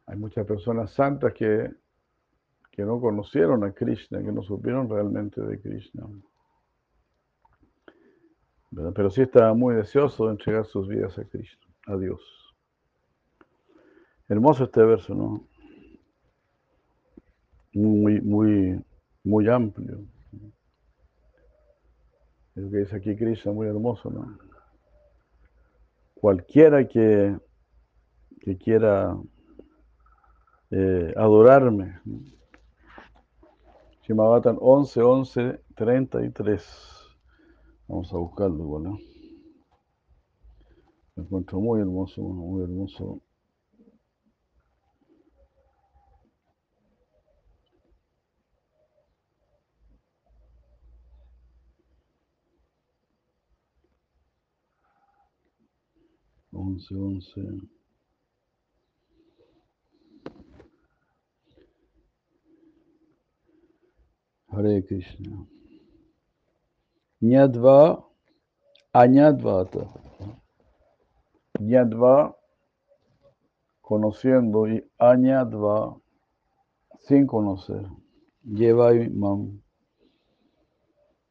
hay 0.05 0.19
muchas 0.19 0.47
personas 0.47 0.93
santas 0.93 1.33
que, 1.33 1.71
que 2.71 2.83
no 2.83 3.01
conocieron 3.01 3.65
a 3.65 3.73
Krishna, 3.73 4.23
que 4.23 4.31
no 4.31 4.43
supieron 4.43 4.91
realmente 4.91 5.41
de 5.41 5.59
Krishna. 5.59 6.07
Pero 8.95 9.09
sí 9.09 9.23
estaba 9.23 9.55
muy 9.55 9.75
deseoso 9.75 10.27
de 10.27 10.33
entregar 10.33 10.67
sus 10.67 10.87
vidas 10.87 11.19
a 11.19 11.25
Krishna, 11.25 11.67
a 11.87 11.97
Dios. 11.97 12.21
Hermoso 14.29 14.65
este 14.65 14.83
verso, 14.83 15.15
¿no? 15.15 15.49
Muy, 17.73 18.21
muy, 18.21 18.85
muy 19.25 19.49
amplio. 19.49 20.05
Lo 22.55 22.71
que 22.71 22.77
dice 22.77 22.97
aquí 22.97 23.17
Krishna, 23.17 23.53
muy 23.53 23.67
hermoso, 23.67 24.11
¿no? 24.11 24.50
Cualquiera 26.21 26.87
que, 26.87 27.37
que 28.41 28.59
quiera 28.59 29.17
eh, 30.71 31.13
adorarme, 31.17 32.01
Shimabatan 34.03 34.59
11, 34.61 35.03
11, 35.03 35.61
33. 35.77 36.63
Vamos 37.87 38.13
a 38.13 38.17
buscarlo 38.17 38.59
igual, 38.65 38.83
¿no? 38.83 38.99
Me 41.15 41.23
encuentro 41.23 41.61
muy 41.61 41.81
hermoso, 41.81 42.21
muy 42.23 42.63
hermoso. 42.65 43.21
Hare 64.53 64.83
Krishna. 64.83 65.47
Ñadva 67.23 68.05
añadvata. 68.93 69.83
Ñadva 71.61 72.37
conociendo 73.81 74.67
y 74.69 74.85
añadva 74.99 75.97
sin 77.07 77.27
conocer. 77.27 77.87
Lleva 78.43 78.95
imam. 78.95 79.61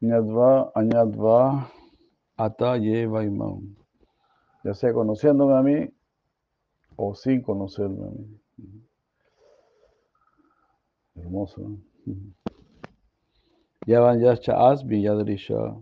Ñadva 0.00 0.72
añadva 0.74 1.70
ata 2.36 2.76
lleva 2.78 3.24
imam. 3.24 3.79
Ya 4.64 4.74
sea 4.74 4.92
conociéndome 4.92 5.54
a 5.56 5.62
mí 5.62 5.88
o 6.96 7.14
sin 7.14 7.40
conocerme 7.42 8.06
a 8.06 8.10
mí. 8.10 8.40
Hermoso. 11.14 11.60
¿no? 11.60 11.78
Yavan 13.86 14.20
Yascha 14.20 14.52
Asmi 14.70 15.02
Yadrisha. 15.02 15.76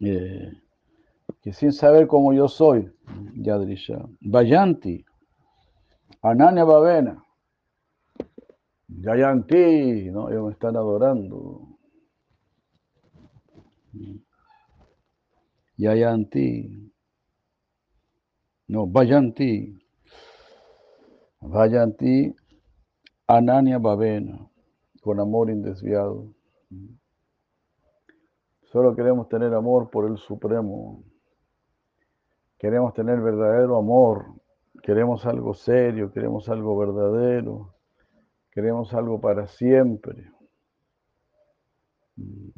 Eh, 0.00 0.52
que 1.42 1.52
sin 1.52 1.72
saber 1.72 2.06
cómo 2.06 2.32
yo 2.34 2.48
soy, 2.48 2.92
Yadrisha. 3.34 4.06
Vayanti. 4.20 5.04
Ananya 6.22 6.64
Bhavena. 6.64 7.24
Yayanti, 8.88 10.10
¿no? 10.10 10.28
Ellos 10.28 10.46
me 10.46 10.52
están 10.52 10.76
adorando. 10.76 11.75
Yayanti. 15.76 16.92
No, 18.68 18.86
Vayanti. 18.86 19.78
Vayanti 21.40 22.34
Anania 23.28 23.78
Bhavena, 23.78 24.48
con 25.00 25.20
amor 25.20 25.50
indesviado. 25.50 26.32
Solo 28.64 28.94
queremos 28.94 29.28
tener 29.28 29.52
amor 29.54 29.90
por 29.90 30.08
el 30.08 30.16
Supremo. 30.16 31.02
Queremos 32.58 32.94
tener 32.94 33.20
verdadero 33.20 33.76
amor. 33.76 34.26
Queremos 34.82 35.26
algo 35.26 35.54
serio, 35.54 36.12
queremos 36.12 36.48
algo 36.48 36.76
verdadero. 36.76 37.74
Queremos 38.50 38.94
algo 38.94 39.20
para 39.20 39.46
siempre. 39.46 40.30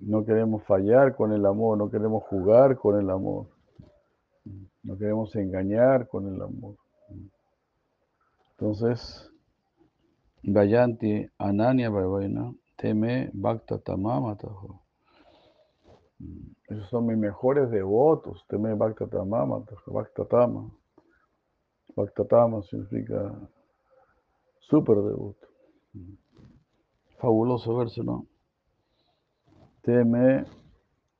No 0.08 0.24
queremos 0.24 0.64
fallar 0.64 1.14
con 1.14 1.34
el 1.34 1.44
amor, 1.44 1.76
no 1.76 1.90
queremos 1.90 2.22
jugar 2.22 2.78
con 2.78 2.98
el 2.98 3.10
amor. 3.10 3.48
No 4.82 4.96
queremos 4.96 5.36
engañar 5.36 6.08
con 6.08 6.34
el 6.34 6.40
amor. 6.40 6.76
Entonces, 8.52 9.30
Gayanti 10.42 11.28
Ananya 11.36 11.90
Bhavena 11.90 12.54
Teme 12.76 13.28
Bhakta 13.34 13.80
Tamamataho. 13.80 14.80
Esos 16.68 16.88
son 16.88 17.04
mis 17.04 17.18
mejores 17.18 17.70
devotos. 17.70 18.46
Teme 18.48 18.72
Bhakta 18.72 19.08
Tamamataho. 19.08 19.92
Bhakta 19.92 20.24
Tama. 20.24 20.70
Significa 22.62 23.38
súper 24.60 24.96
devoto. 24.96 25.46
Fabuloso 27.18 27.76
verso, 27.76 28.02
¿no? 28.02 28.26
Teme 29.88 30.44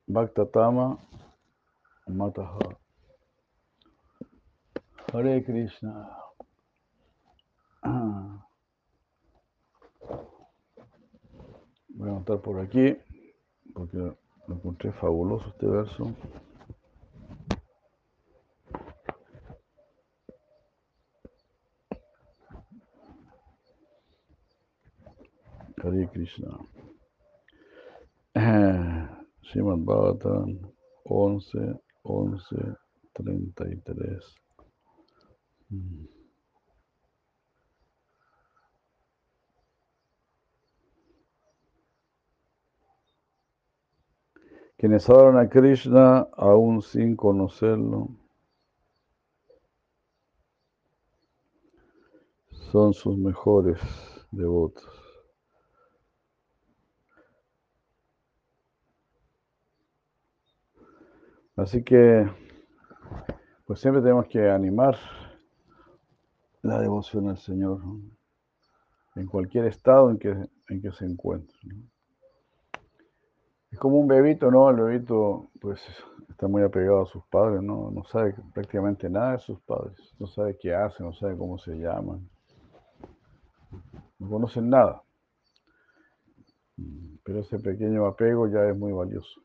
Bhakta 0.07 0.45
Tama 0.45 0.95
Mataha. 2.07 2.77
Hare 5.11 5.43
Krishna. 5.43 6.07
Voy 11.95 12.09
a 12.09 12.11
anotar 12.11 12.41
por 12.41 12.59
aquí, 12.59 12.95
porque 13.73 13.97
lo 13.97 14.53
encontré 14.53 14.91
fabuloso 14.91 15.49
este 15.49 15.65
verso. 15.65 16.13
Hare 25.83 26.07
Krishna. 26.13 26.78
Srimad 28.39 29.83
Bhagavatam 29.83 30.59
11, 31.03 31.75
11, 32.03 32.77
33. 33.13 34.35
Mm. 35.71 36.07
Quienes 44.77 45.09
adoran 45.09 45.37
a 45.37 45.49
Krishna 45.49 46.29
aún 46.37 46.81
sin 46.81 47.17
conocerlo 47.17 48.15
son 52.71 52.93
sus 52.93 53.17
mejores 53.17 53.81
devotos. 54.31 55.08
Así 61.61 61.83
que, 61.83 62.25
pues 63.65 63.81
siempre 63.81 64.01
tenemos 64.01 64.27
que 64.27 64.49
animar 64.49 64.97
la 66.61 66.79
devoción 66.79 67.27
al 67.27 67.37
Señor 67.37 67.81
en 69.15 69.25
cualquier 69.25 69.65
estado 69.65 70.09
en 70.09 70.17
que, 70.17 70.29
en 70.29 70.81
que 70.81 70.91
se 70.93 71.05
encuentre. 71.05 71.57
Es 73.71 73.77
como 73.77 73.99
un 73.99 74.07
bebito, 74.07 74.49
¿no? 74.49 74.69
El 74.69 74.77
bebito, 74.77 75.49
pues, 75.59 75.81
está 76.29 76.47
muy 76.47 76.63
apegado 76.63 77.01
a 77.01 77.05
sus 77.05 77.25
padres, 77.25 77.61
¿no? 77.61 77.91
No 77.91 78.05
sabe 78.05 78.35
prácticamente 78.53 79.09
nada 79.09 79.33
de 79.33 79.39
sus 79.39 79.59
padres. 79.59 79.97
No 80.17 80.27
sabe 80.27 80.57
qué 80.57 80.73
hacen, 80.73 81.05
no 81.05 81.13
sabe 81.13 81.37
cómo 81.37 81.57
se 81.59 81.75
llaman. 81.77 82.27
No 84.17 84.29
conocen 84.29 84.69
nada. 84.69 85.03
Pero 87.23 87.39
ese 87.39 87.59
pequeño 87.59 88.05
apego 88.05 88.47
ya 88.47 88.63
es 88.65 88.77
muy 88.77 88.93
valioso. 88.93 89.41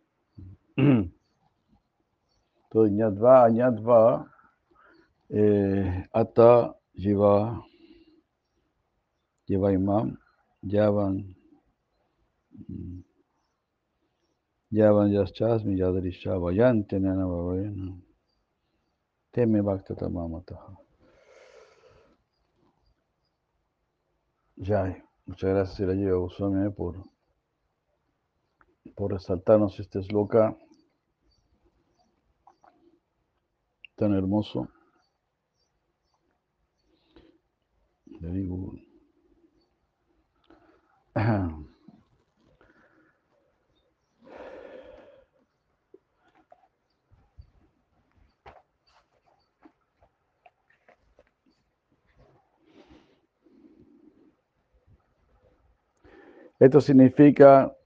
Entonces, 2.74 2.96
ñadva, 2.96 3.48
ñadva, 3.50 4.26
eh, 5.28 6.08
ata, 6.12 6.74
jiva, 6.92 7.64
jiva 9.46 9.72
imam, 9.72 10.18
yavan. 10.60 11.37
Yavan 14.72 15.12
yaschasmi 15.12 15.78
yadrisha 15.78 16.37
vayanti 16.37 16.98
nana 16.98 17.24
bhavena. 17.26 17.94
Teme 19.30 19.62
bhakta 19.62 19.94
tamamataha. 19.94 20.76
Jai. 24.56 25.00
Muchas 25.26 25.50
gracias, 25.50 25.76
Sirayiva 25.76 26.16
Goswami, 26.16 26.70
por, 26.70 26.96
por 28.96 29.12
resaltarnos 29.12 29.78
este 29.78 30.02
sloka 30.02 30.56
tan 33.96 34.12
hermoso. 34.14 34.68
Very 38.20 38.46
good. 38.46 38.78
Esto 56.59 56.80
significa, 56.80 57.76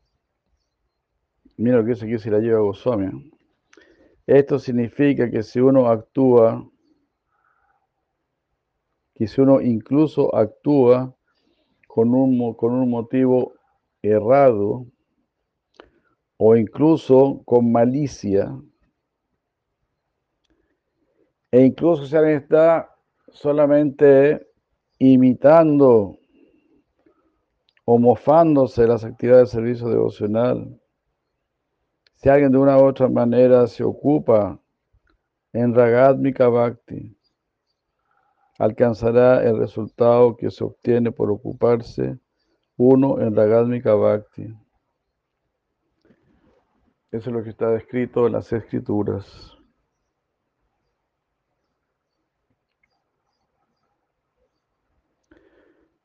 mira 1.57 1.79
lo 1.79 1.85
que 1.85 1.91
dice 1.91 2.05
aquí 2.05 2.19
si 2.19 2.31
la 2.31 2.39
lleva 2.39 2.61
Goswami. 2.61 3.38
Esto 4.29 4.59
significa 4.59 5.31
que 5.31 5.43
si 5.43 5.59
uno 5.59 5.89
actúa 5.89 6.63
que 9.15 9.27
si 9.27 9.41
uno 9.41 9.63
incluso 9.63 10.35
actúa 10.37 11.17
con 11.87 12.15
un, 12.15 12.53
con 12.53 12.75
un 12.75 12.91
motivo 12.91 13.55
errado 14.03 14.87
o 16.37 16.55
incluso 16.55 17.43
con 17.47 17.73
malicia, 17.73 18.55
e 21.51 21.65
incluso 21.65 22.03
alguien 22.17 22.37
está 22.43 22.95
solamente 23.33 24.47
imitando 24.99 26.19
o 27.87 27.99
mofándose 27.99 28.87
las 28.87 29.05
actividades 29.05 29.51
de 29.51 29.57
servicio 29.57 29.89
devocional, 29.89 30.79
si 32.19 32.29
alguien 32.29 32.51
de 32.51 32.59
una 32.59 32.77
u 32.77 32.85
otra 32.85 33.09
manera 33.09 33.69
se 33.69 33.85
ocupa 33.85 34.59
en 35.53 35.73
Ragadmika 35.73 36.49
Bhakti, 36.49 37.17
alcanzará 38.59 39.41
el 39.45 39.57
resultado 39.57 40.37
que 40.37 40.51
se 40.51 40.65
obtiene 40.65 41.13
por 41.13 41.31
ocuparse 41.31 42.19
uno 42.77 43.21
en 43.21 43.37
Ragadmika 43.37 43.95
Bhakti. 43.95 44.53
Eso 47.13 47.31
es 47.31 47.37
lo 47.37 47.45
que 47.45 47.51
está 47.51 47.71
descrito 47.71 48.27
en 48.27 48.33
las 48.33 48.53
escrituras. 48.53 49.57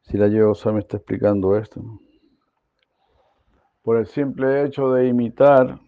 Si 0.03 0.15
la 0.15 0.27
me 0.27 0.79
está 0.79 0.97
explicando 0.97 1.57
esto. 1.57 1.81
Por 3.81 3.97
el 3.97 4.05
simple 4.05 4.63
hecho 4.63 4.91
de 4.91 5.07
imitar 5.07 5.79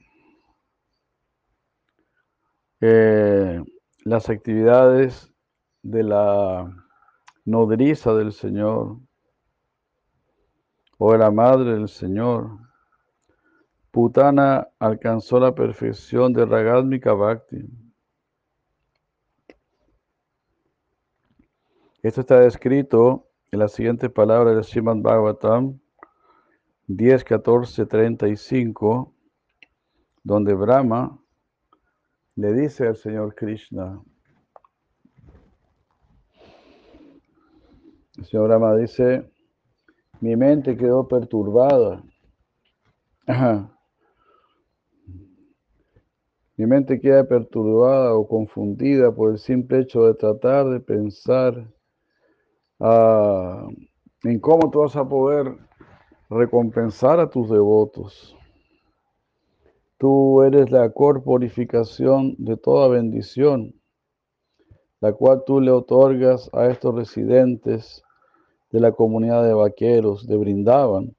eh, 2.88 3.64
las 4.04 4.30
actividades 4.30 5.34
de 5.82 6.04
la 6.04 6.72
nodriza 7.44 8.14
del 8.14 8.32
Señor 8.32 9.00
o 11.00 11.12
de 11.12 11.18
la 11.18 11.32
madre 11.32 11.74
del 11.74 11.90
Señor, 11.90 12.60
Putana 13.90 14.68
alcanzó 14.78 15.40
la 15.40 15.56
perfección 15.56 16.32
de 16.32 16.46
Ragadmika 16.46 17.14
Bhakti. 17.14 17.66
Esto 22.04 22.22
está 22.22 22.40
descrito 22.40 23.28
en 23.52 23.60
la 23.60 23.68
siguiente 23.68 24.12
palabra 24.12 24.54
de 24.54 24.64
Srimad 24.64 24.98
Bhagavatam 24.98 25.80
10, 26.86 27.24
14, 27.24 27.88
35, 27.88 29.12
donde 30.24 30.54
Brahma 30.54 31.20
le 32.36 32.54
dice 32.54 32.88
al 32.88 32.96
Señor 32.98 33.34
Krishna, 33.36 34.02
el 38.18 38.26
Señor 38.26 38.48
Brahma 38.48 38.76
dice, 38.76 39.30
mi 40.22 40.36
mente 40.36 40.78
quedó 40.78 41.08
perturbada. 41.08 42.04
Mi 46.58 46.66
mente 46.66 47.02
queda 47.02 47.28
perturbada 47.28 48.14
o 48.14 48.26
confundida 48.28 49.14
por 49.14 49.32
el 49.32 49.40
simple 49.40 49.80
hecho 49.80 50.06
de 50.06 50.14
tratar 50.14 50.70
de 50.70 50.80
pensar 50.80 51.70
ah, 52.80 53.68
en 54.24 54.40
cómo 54.40 54.72
tú 54.72 54.80
vas 54.80 54.96
a 54.96 55.08
poder 55.08 55.58
recompensar 56.30 57.20
a 57.20 57.30
tus 57.30 57.50
devotos. 57.50 58.35
Tú 59.98 60.42
eres 60.44 60.72
la 60.72 60.90
corporificación 60.92 62.36
de 62.38 62.58
toda 62.58 62.90
bendición, 62.90 63.74
la 65.00 65.14
cual 65.14 65.44
tú 65.46 65.62
le 65.62 65.72
otorgas 65.72 66.50
a 66.54 66.68
estos 66.68 66.94
residentes 66.96 68.04
de 68.72 68.80
la 68.82 68.92
comunidad 68.92 69.44
de 69.46 69.54
vaqueros 69.54 70.28
de 70.28 70.36
Brindaban. 70.36 71.16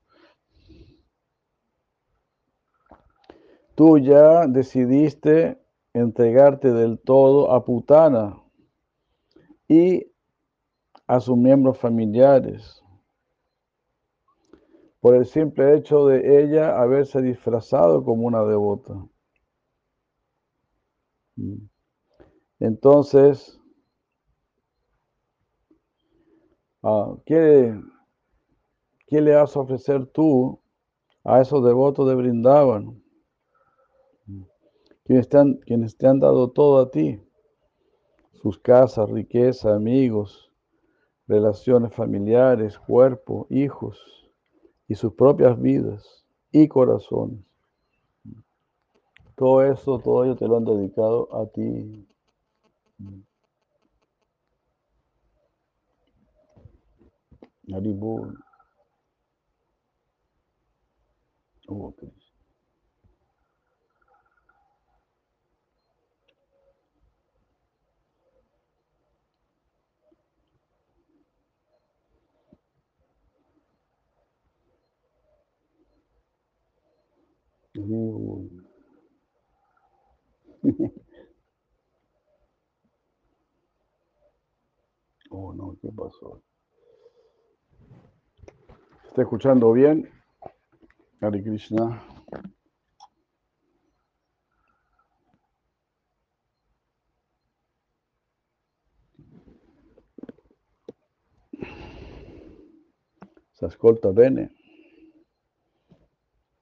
Tú 3.75 3.99
ya 3.99 4.47
decidiste 4.47 5.59
entregarte 5.95 6.73
del 6.73 6.99
todo 6.99 7.53
a 7.53 7.65
Putana 7.65 8.43
y 9.69 10.13
a 11.07 11.21
sus 11.21 11.37
miembros 11.37 11.79
familiares 11.79 12.83
por 15.07 15.15
el 15.15 15.25
simple 15.25 15.77
hecho 15.77 16.09
de 16.09 16.43
ella 16.43 16.81
haberse 16.81 17.23
disfrazado 17.23 18.03
como 18.03 18.27
una 18.27 18.43
devota. 18.43 19.07
Mm. 21.37 21.69
Entonces, 22.59 23.57
ah, 26.83 27.15
¿qué, 27.25 27.81
¿qué, 29.07 29.21
le 29.21 29.37
vas 29.37 29.57
a 29.57 29.61
ofrecer 29.61 30.07
tú 30.07 30.61
a 31.23 31.41
esos 31.41 31.65
devotos 31.65 32.09
de 32.09 32.15
Brindaban? 32.17 33.01
Quienes 35.05 35.29
te, 35.29 35.39
han, 35.39 35.55
quienes 35.59 35.97
te 35.97 36.09
han 36.09 36.19
dado 36.19 36.51
todo 36.51 36.81
a 36.81 36.91
ti, 36.91 37.23
sus 38.33 38.59
casas, 38.59 39.09
riqueza, 39.09 39.73
amigos, 39.73 40.51
relaciones 41.29 41.95
familiares, 41.95 42.77
cuerpo, 42.77 43.47
hijos 43.51 44.26
y 44.89 44.95
sus 44.95 45.13
propias 45.15 45.61
vidas 45.61 46.25
y 46.53 46.69
corazones. 46.69 47.41
Todo 49.37 49.63
eso, 49.63 49.99
todo 49.99 50.25
ello 50.25 50.37
te 50.37 50.49
lo 50.49 50.57
han 50.57 50.65
dedicado 50.65 51.29
a 51.37 51.47
ti. 51.47 52.07
Haribol. 57.73 58.39
Oh, 61.69 61.93
oh 85.31 85.53
no, 85.53 85.77
¿qué 85.83 85.91
pasó? 85.95 86.43
¿Está 89.09 89.23
escuchando 89.23 89.73
bien? 89.73 90.09
Hare 91.21 91.43
Krishna. 91.43 92.03
Se 103.53 103.67
ascolta 103.67 104.13
bene. 104.13 104.51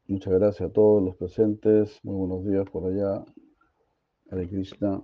Muchas 0.06 0.34
gracias 0.34 0.68
a 0.68 0.72
todos 0.72 1.02
los 1.02 1.16
presentes. 1.16 1.98
Muy 2.04 2.16
buenos 2.16 2.44
días 2.44 2.68
por 2.68 2.84
allá. 2.84 3.24
Hare 4.30 4.48
Krishna. 4.48 5.02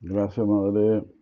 Gracias, 0.00 0.46
Madre. 0.46 1.13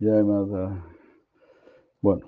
Ya 0.00 0.22
nada. 0.22 0.82
Bueno. 2.00 2.26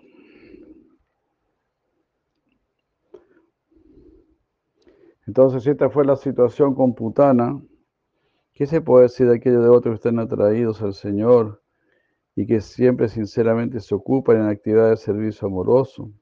Entonces, 5.26 5.66
esta 5.66 5.88
fue 5.88 6.04
la 6.04 6.16
situación 6.16 6.74
con 6.74 6.94
Putana. 6.94 7.62
¿Qué 8.52 8.66
se 8.66 8.82
puede 8.82 9.04
decir 9.04 9.26
de 9.26 9.36
aquellos 9.36 9.62
devotos 9.62 9.90
que 9.90 9.94
están 9.94 10.18
atraídos 10.18 10.82
al 10.82 10.92
Señor 10.92 11.62
y 12.36 12.46
que 12.46 12.60
siempre 12.60 13.08
sinceramente 13.08 13.80
se 13.80 13.94
ocupan 13.94 14.36
en 14.36 14.48
actividades 14.48 15.00
de 15.00 15.04
servicio 15.06 15.48
amoroso? 15.48 16.12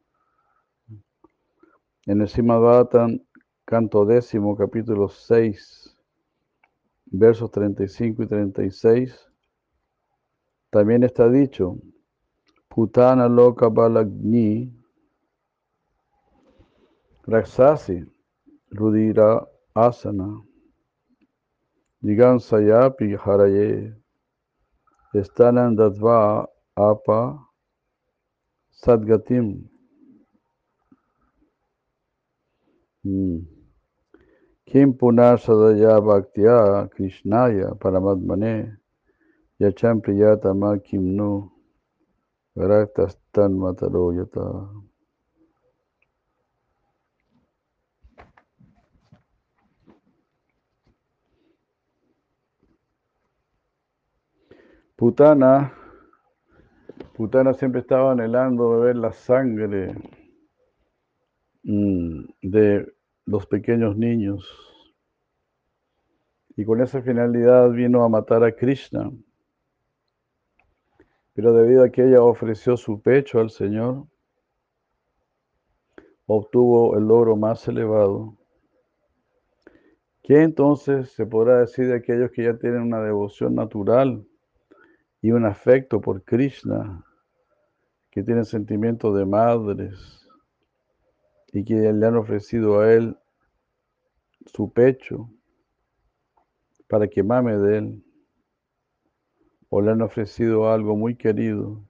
En 2.06 2.20
el 2.20 2.28
Simabhatan, 2.28 3.26
canto 3.64 4.04
décimo, 4.04 4.56
capítulo 4.56 5.08
6, 5.08 5.98
versos 7.06 7.50
35 7.50 8.22
y 8.22 8.26
36, 8.28 9.30
también 10.70 11.02
está 11.02 11.28
dicho, 11.28 11.76
Putana 12.68 13.28
loka 13.28 13.68
balagni, 13.68 14.72
Raksasi, 17.26 18.04
Rudira 18.70 19.46
asana. 19.74 20.42
Sayapi 22.02 23.16
haraye. 23.16 23.94
Estanan 25.14 25.76
dadva 25.76 26.46
apa 26.76 27.38
sadgatim. 28.70 29.68
Hmm. 33.02 33.42
Kim 34.66 34.94
punar 34.94 35.38
sadaya 35.38 35.98
krishnaya 36.94 37.74
paramatmane 37.80 38.80
yacham 39.61 40.01
priyatama 40.01 40.79
kimnu 40.83 41.53
raktastan 42.57 43.53
mataro 43.53 44.12
yata. 44.12 44.46
Putana, 54.96 55.73
Putana 57.14 57.55
siempre 57.55 57.81
estaba 57.81 58.12
anhelando 58.12 58.70
beber 58.70 58.96
la 58.96 59.12
sangre 59.12 59.94
mm, 61.64 62.25
de 62.42 62.87
los 63.25 63.46
pequeños 63.46 63.96
niños. 63.96 64.46
Y 66.57 66.66
con 66.66 66.83
esa 66.83 67.01
finalidad 67.01 67.70
vino 67.70 68.05
a 68.05 68.09
matar 68.11 68.44
a 68.44 68.53
Krishna. 68.53 69.11
Pero 71.40 71.55
debido 71.55 71.85
a 71.85 71.88
que 71.88 72.05
ella 72.05 72.22
ofreció 72.22 72.76
su 72.76 73.00
pecho 73.00 73.40
al 73.40 73.48
Señor, 73.48 74.05
obtuvo 76.26 76.98
el 76.98 77.09
logro 77.09 77.35
más 77.35 77.66
elevado. 77.66 78.37
¿Qué 80.22 80.42
entonces 80.42 81.12
se 81.12 81.24
podrá 81.24 81.61
decir 81.61 81.87
de 81.87 81.94
aquellos 81.94 82.31
que 82.31 82.44
ya 82.44 82.59
tienen 82.59 82.83
una 82.83 83.00
devoción 83.00 83.55
natural 83.55 84.22
y 85.22 85.31
un 85.31 85.46
afecto 85.46 86.03
por 86.03 86.22
Krishna, 86.24 87.03
que 88.11 88.22
tienen 88.22 88.44
sentimientos 88.44 89.16
de 89.16 89.24
madres 89.24 90.29
y 91.55 91.64
que 91.64 91.90
le 91.90 92.07
han 92.07 92.16
ofrecido 92.18 92.81
a 92.81 92.92
él 92.92 93.16
su 94.44 94.70
pecho 94.70 95.31
para 96.87 97.09
que 97.09 97.22
mame 97.22 97.57
de 97.57 97.79
él, 97.79 98.05
o 99.70 99.80
le 99.80 99.92
han 99.92 100.02
ofrecido 100.02 100.70
algo 100.70 100.96
muy 100.96 101.16
querido, 101.16 101.83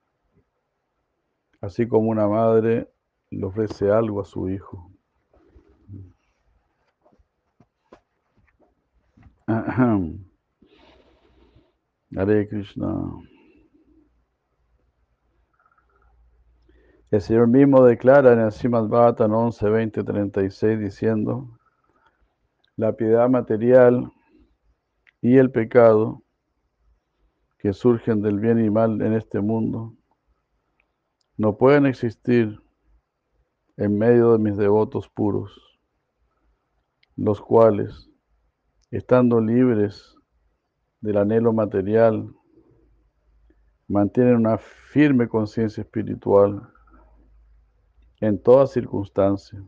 así 1.60 1.88
como 1.88 2.10
una 2.10 2.28
madre 2.28 2.88
le 3.30 3.44
ofrece 3.46 3.90
algo 3.90 4.20
a 4.20 4.24
su 4.24 4.48
hijo. 4.50 4.92
Hare 12.16 12.48
Krishna. 12.48 13.12
El 17.10 17.20
Señor 17.20 17.48
mismo 17.48 17.84
declara 17.84 18.32
en 18.32 18.40
el 18.40 18.52
Srimad 18.52 18.86
Bhattan 18.88 19.32
11, 19.32 19.68
20, 19.68 20.04
36 20.04 20.78
diciendo, 20.78 21.58
la 22.76 22.92
piedad 22.92 23.28
material 23.28 24.12
y 25.20 25.38
el 25.38 25.50
pecado 25.50 26.22
que 27.60 27.72
surgen 27.72 28.22
del 28.22 28.38
bien 28.38 28.64
y 28.64 28.70
mal 28.70 29.02
en 29.02 29.12
este 29.12 29.40
mundo 29.40 29.94
no 31.36 31.56
pueden 31.56 31.86
existir 31.86 32.60
en 33.76 33.96
medio 33.96 34.32
de 34.32 34.38
mis 34.38 34.56
devotos 34.58 35.08
puros, 35.08 35.80
los 37.16 37.40
cuales, 37.40 38.10
estando 38.90 39.40
libres 39.40 40.14
del 41.00 41.16
anhelo 41.16 41.54
material, 41.54 42.34
mantienen 43.88 44.36
una 44.36 44.58
firme 44.58 45.28
conciencia 45.28 45.80
espiritual 45.80 46.62
en 48.20 48.42
toda 48.42 48.66
circunstancia. 48.66 49.62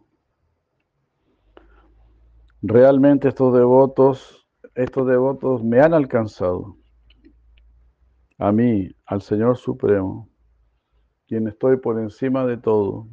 Realmente 2.61 3.29
estos 3.29 3.55
devotos, 3.55 4.47
estos 4.75 5.07
devotos 5.07 5.65
me 5.65 5.81
han 5.81 5.95
alcanzado. 5.95 6.82
A 8.43 8.51
mí, 8.51 8.91
al 9.07 9.23
Señor 9.23 9.57
Supremo, 9.57 10.29
quien 11.29 11.47
estoy 11.47 11.77
por 11.77 12.01
encima 12.01 12.45
de 12.45 12.57
todo. 12.57 13.07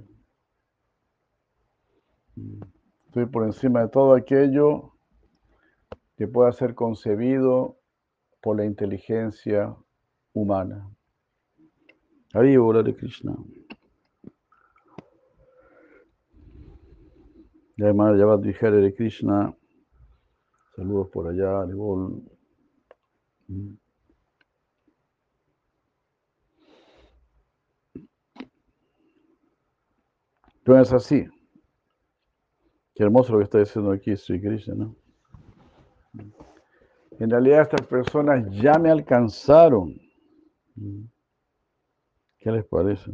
Estoy 3.05 3.27
por 3.27 3.43
encima 3.43 3.81
de 3.81 3.89
todo 3.89 4.15
aquello 4.15 4.95
que 6.17 6.27
pueda 6.27 6.51
ser 6.51 6.73
concebido 6.73 7.77
por 8.41 8.57
la 8.57 8.65
inteligencia 8.65 9.75
humana. 10.33 10.89
Ahí 12.33 12.57
de 12.81 12.95
Krishna. 12.95 13.37
Ya 17.77 17.89
de 18.81 18.95
Krishna. 18.95 19.55
Saludos 20.75 21.07
por 21.09 21.27
allá, 21.27 21.67
Es 30.77 30.93
así. 30.93 31.25
Qué 32.93 33.03
hermoso 33.03 33.33
lo 33.33 33.39
que 33.39 33.45
está 33.45 33.57
diciendo 33.57 33.91
aquí 33.91 34.15
Sri 34.15 34.39
Krishna. 34.39 34.93
En 37.19 37.29
realidad 37.29 37.61
estas 37.61 37.87
personas 37.87 38.45
ya 38.51 38.77
me 38.77 38.91
alcanzaron. 38.91 39.99
¿Qué 42.37 42.51
les 42.51 42.65
parece? 42.65 43.11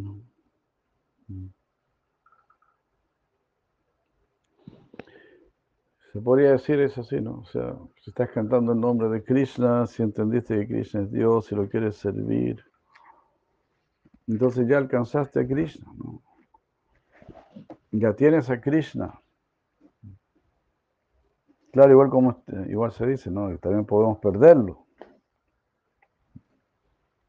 Se 6.12 6.22
podría 6.22 6.52
decir 6.52 6.80
eso 6.80 7.02
así, 7.02 7.22
¿no? 7.22 7.40
O 7.40 7.46
sea, 7.46 7.76
si 8.02 8.10
estás 8.10 8.30
cantando 8.32 8.74
el 8.74 8.80
nombre 8.80 9.10
de 9.10 9.24
Krishna, 9.24 9.88
si 9.88 10.04
entendiste 10.04 10.60
que 10.60 10.68
Krishna 10.68 11.02
es 11.04 11.12
Dios, 11.12 11.46
si 11.46 11.56
lo 11.56 11.70
quieres 11.70 11.96
servir, 11.96 12.64
entonces 14.28 14.68
ya 14.68 14.78
alcanzaste 14.78 15.40
a 15.40 15.48
Krishna, 15.48 15.86
¿no? 15.98 16.25
Ya 17.98 18.14
tienes 18.14 18.50
a 18.50 18.60
Krishna. 18.60 19.22
Claro, 21.72 21.92
igual 21.92 22.10
como 22.10 22.44
igual 22.68 22.92
se 22.92 23.06
dice, 23.06 23.32
¿no? 23.32 23.58
también 23.60 23.86
podemos 23.86 24.18
perderlo. 24.20 24.86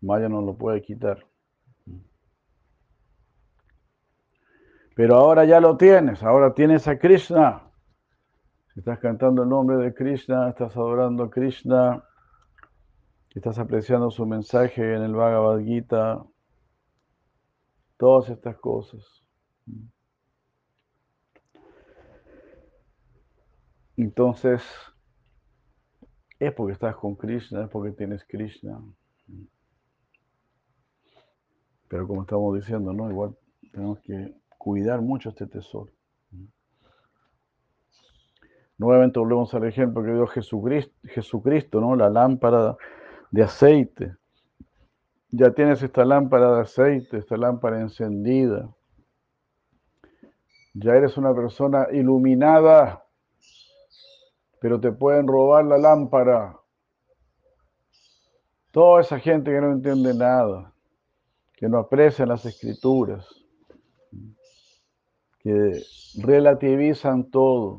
Maya 0.00 0.28
no 0.28 0.40
lo 0.40 0.56
puede 0.56 0.82
quitar. 0.82 1.24
Pero 4.96 5.14
ahora 5.14 5.44
ya 5.44 5.60
lo 5.60 5.76
tienes, 5.76 6.22
ahora 6.22 6.52
tienes 6.52 6.88
a 6.88 6.98
Krishna. 6.98 7.70
Si 8.72 8.80
estás 8.80 8.98
cantando 8.98 9.44
el 9.44 9.48
nombre 9.48 9.76
de 9.76 9.94
Krishna, 9.94 10.48
estás 10.48 10.76
adorando 10.76 11.24
a 11.24 11.30
Krishna, 11.30 12.02
estás 13.34 13.58
apreciando 13.58 14.10
su 14.10 14.26
mensaje 14.26 14.94
en 14.94 15.02
el 15.02 15.14
Bhagavad 15.14 15.60
Gita, 15.60 16.24
todas 17.98 18.30
estas 18.30 18.56
cosas. 18.58 19.24
Entonces, 23.96 24.62
es 26.38 26.52
porque 26.52 26.74
estás 26.74 26.96
con 26.96 27.16
Krishna, 27.16 27.64
es 27.64 27.70
porque 27.70 27.92
tienes 27.92 28.24
Krishna. 28.24 28.80
Pero 31.88 32.06
como 32.06 32.22
estamos 32.22 32.54
diciendo, 32.54 32.92
¿no? 32.92 33.10
Igual 33.10 33.36
tenemos 33.72 34.00
que 34.00 34.34
cuidar 34.58 35.00
mucho 35.00 35.30
este 35.30 35.46
tesoro. 35.46 35.92
Nuevamente 38.78 39.18
volvemos 39.18 39.54
al 39.54 39.64
ejemplo 39.64 40.02
que 40.02 40.12
dio 40.12 40.26
Jesucristo, 40.26 40.94
Jesucristo, 41.04 41.80
¿no? 41.80 41.96
La 41.96 42.10
lámpara 42.10 42.76
de 43.30 43.42
aceite. 43.42 44.16
Ya 45.30 45.52
tienes 45.52 45.82
esta 45.82 46.04
lámpara 46.04 46.56
de 46.56 46.60
aceite, 46.62 47.16
esta 47.16 47.36
lámpara 47.38 47.80
encendida. 47.80 48.68
Ya 50.74 50.94
eres 50.94 51.16
una 51.16 51.34
persona 51.34 51.86
iluminada 51.90 53.05
pero 54.60 54.80
te 54.80 54.92
pueden 54.92 55.26
robar 55.26 55.64
la 55.64 55.78
lámpara. 55.78 56.56
Toda 58.70 59.00
esa 59.00 59.18
gente 59.18 59.50
que 59.50 59.60
no 59.60 59.72
entiende 59.72 60.14
nada, 60.14 60.72
que 61.54 61.68
no 61.68 61.78
aprecia 61.78 62.26
las 62.26 62.44
escrituras, 62.44 63.26
que 65.38 65.82
relativizan 66.22 67.30
todo. 67.30 67.78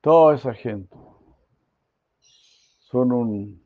Toda 0.00 0.36
esa 0.36 0.54
gente 0.54 0.96
son 2.78 3.12
un 3.12 3.62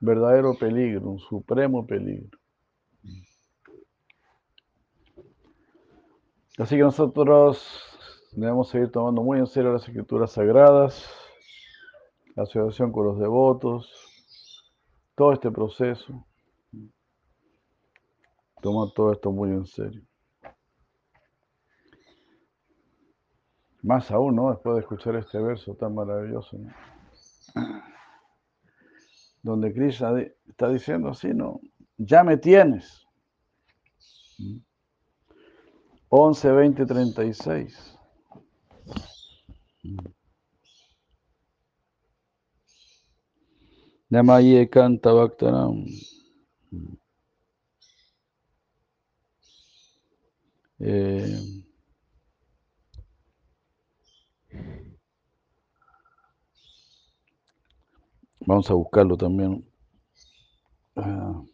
verdadero 0.00 0.54
peligro, 0.56 1.10
un 1.10 1.18
supremo 1.18 1.86
peligro. 1.86 2.38
Así 6.58 6.76
que 6.76 6.82
nosotros 6.82 7.89
Debemos 8.32 8.68
seguir 8.68 8.92
tomando 8.92 9.22
muy 9.22 9.38
en 9.38 9.46
serio 9.46 9.72
las 9.72 9.88
escrituras 9.88 10.30
sagradas, 10.32 11.04
la 12.36 12.44
asociación 12.44 12.92
con 12.92 13.06
los 13.06 13.18
devotos, 13.18 13.90
todo 15.16 15.32
este 15.32 15.50
proceso. 15.50 16.24
Toma 18.62 18.92
todo 18.94 19.12
esto 19.12 19.32
muy 19.32 19.50
en 19.50 19.66
serio. 19.66 20.02
Más 23.82 24.10
aún, 24.10 24.36
¿no? 24.36 24.50
Después 24.50 24.76
de 24.76 24.80
escuchar 24.82 25.16
este 25.16 25.38
verso 25.38 25.74
tan 25.74 25.94
maravilloso, 25.94 26.56
¿no? 26.56 26.72
Donde 29.42 29.72
Krishna 29.72 30.20
está 30.46 30.68
diciendo 30.68 31.08
así, 31.08 31.28
¿no? 31.34 31.60
Ya 31.96 32.22
me 32.22 32.36
tienes. 32.36 33.06
11, 36.10 36.52
20, 36.52 36.86
36. 36.86 37.99
Namaye 44.10 44.66
Kanta 44.72 45.10
Bhaktanam. 45.14 45.86
Eh, 50.80 51.38
vamos 58.46 58.70
a 58.70 58.74
buscarlo 58.74 59.16
también. 59.16 59.64
Ah. 60.96 61.49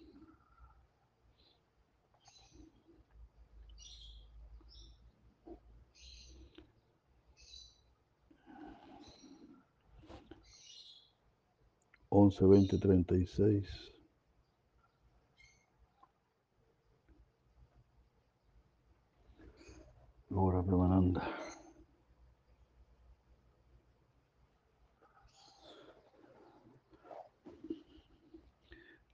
11, 12.16 12.46
20, 12.48 12.78
36. 12.78 13.68
Ahora, 20.32 20.62
Brahmananda. 20.62 21.20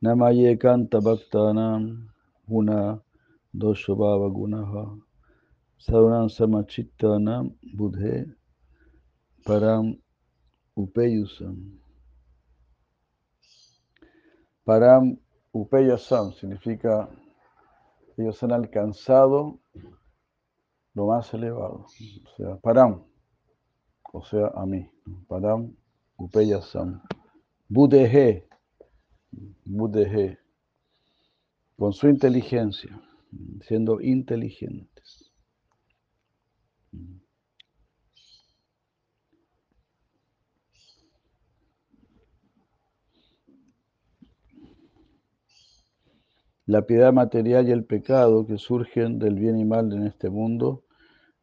Namaye 0.01 0.57
canta 0.57 1.01
bhaktanam 1.01 2.07
una 2.47 3.03
dosho 3.53 3.97
bhava 3.99 4.31
gunaha 4.31 4.85
sarunam 5.79 6.31
samachittanam 6.31 7.51
budhe 7.77 8.31
param 9.45 9.99
upeyusam. 10.77 11.82
Param 14.73 15.19
Upeyasam 15.53 16.33
significa 16.33 17.07
ellos 18.17 18.43
han 18.43 18.53
alcanzado 18.53 19.59
lo 20.95 21.09
más 21.09 21.35
elevado, 21.35 21.85
o 21.85 22.37
sea, 22.39 22.57
Param, 22.57 23.05
o 24.15 24.25
sea, 24.25 24.47
a 24.55 24.65
mí, 24.65 24.91
Param 25.29 25.77
Upeyasam 26.17 27.03
Budhe 27.69 28.49
Budeje, 29.67 30.39
con 31.77 31.93
su 31.93 32.09
inteligencia, 32.09 32.99
siendo 33.61 34.01
inteligentes. 34.01 35.22
La 46.73 46.87
piedad 46.87 47.13
material 47.13 47.69
y 47.69 47.71
el 47.71 47.85
pecado 47.85 48.47
que 48.47 48.57
surgen 48.57 49.19
del 49.19 49.35
bien 49.35 49.59
y 49.59 49.65
mal 49.67 49.93
en 49.93 50.07
este 50.07 50.31
mundo 50.31 50.85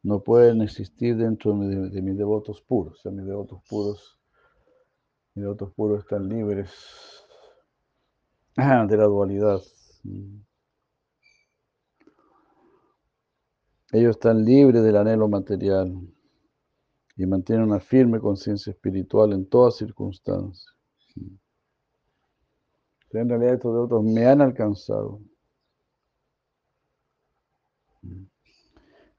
no 0.02 0.24
pueden 0.24 0.60
existir 0.60 1.16
dentro 1.16 1.56
de, 1.56 2.02
mis 2.02 2.18
devotos 2.18 2.60
puros. 2.62 3.06
O 3.06 3.12
mis 3.12 3.24
devotos 3.24 3.62
puros, 3.68 4.18
mis 5.36 5.44
devotos 5.44 5.72
puros 5.74 6.00
están 6.00 6.28
libres 6.28 6.72
de 8.56 8.96
la 8.96 9.04
dualidad. 9.04 9.60
Ellos 13.92 14.16
están 14.16 14.44
libres 14.44 14.82
del 14.82 14.96
anhelo 14.96 15.28
material 15.28 15.96
y 17.16 17.24
mantienen 17.24 17.66
una 17.66 17.78
firme 17.78 18.18
conciencia 18.18 18.72
espiritual 18.72 19.32
en 19.32 19.48
todas 19.48 19.76
circunstancias. 19.76 20.74
En 23.12 23.28
realidad 23.28 23.54
estos 23.54 23.76
otros 23.76 24.04
me 24.04 24.26
han 24.26 24.40
alcanzado. 24.40 25.20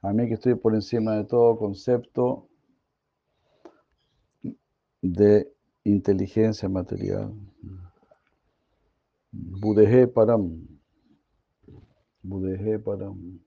A 0.01 0.13
mí 0.13 0.27
que 0.27 0.35
estoy 0.35 0.55
por 0.55 0.73
encima 0.73 1.15
de 1.15 1.25
todo 1.25 1.57
concepto 1.57 2.47
de 5.01 5.53
inteligencia 5.83 6.69
material. 6.69 7.33
Budeje 9.31 10.07
Param. 10.07 10.67
Budeje 12.23 12.79
Param. 12.79 13.39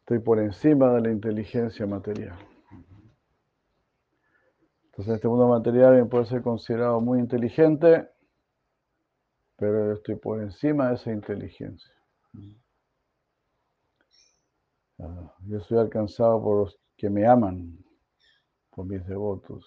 Estoy 0.00 0.18
por 0.18 0.40
encima 0.40 0.92
de 0.94 1.00
la 1.02 1.10
inteligencia 1.12 1.86
material. 1.86 2.49
Entonces, 5.00 5.16
este 5.16 5.28
mundo 5.28 5.48
material 5.48 6.06
puede 6.08 6.26
ser 6.26 6.42
considerado 6.42 7.00
muy 7.00 7.20
inteligente, 7.20 8.06
pero 9.56 9.86
yo 9.86 9.92
estoy 9.94 10.16
por 10.16 10.42
encima 10.42 10.88
de 10.88 10.96
esa 10.96 11.10
inteligencia. 11.10 11.94
Ah, 14.98 15.34
yo 15.46 15.58
soy 15.60 15.78
alcanzado 15.78 16.42
por 16.42 16.58
los 16.58 16.78
que 16.98 17.08
me 17.08 17.26
aman, 17.26 17.82
por 18.68 18.84
mis 18.84 19.02
devotos 19.06 19.64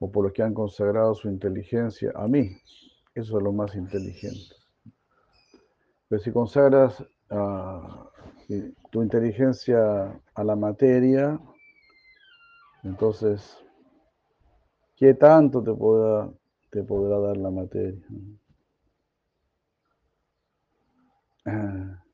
o 0.00 0.10
por 0.10 0.24
los 0.24 0.32
que 0.32 0.42
han 0.42 0.52
consagrado 0.52 1.14
su 1.14 1.28
inteligencia 1.28 2.10
a 2.16 2.26
mí. 2.26 2.56
Eso 3.14 3.38
es 3.38 3.44
lo 3.44 3.52
más 3.52 3.72
inteligente. 3.76 4.56
Pero 6.08 6.20
si 6.20 6.32
consagras 6.32 7.04
ah, 7.30 8.10
tu 8.90 9.00
inteligencia 9.00 10.20
a 10.34 10.42
la 10.42 10.56
materia, 10.56 11.38
entonces, 12.82 13.58
¿qué 14.96 15.14
tanto 15.14 15.62
te 15.62 15.72
podrá, 15.72 16.30
te 16.70 16.82
podrá 16.82 17.18
dar 17.18 17.36
la 17.36 17.50
materia? 17.50 18.00
Ah. 21.46 22.04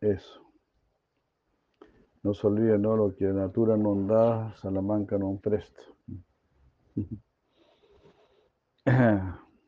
Eso. 0.00 0.40
No 2.22 2.34
se 2.34 2.46
olviden, 2.46 2.82
¿no? 2.82 2.96
Lo 2.96 3.14
que 3.14 3.24
la 3.26 3.32
natura 3.32 3.76
no 3.76 3.94
da, 4.06 4.54
Salamanca 4.56 5.16
no 5.18 5.38
presta. 5.42 5.82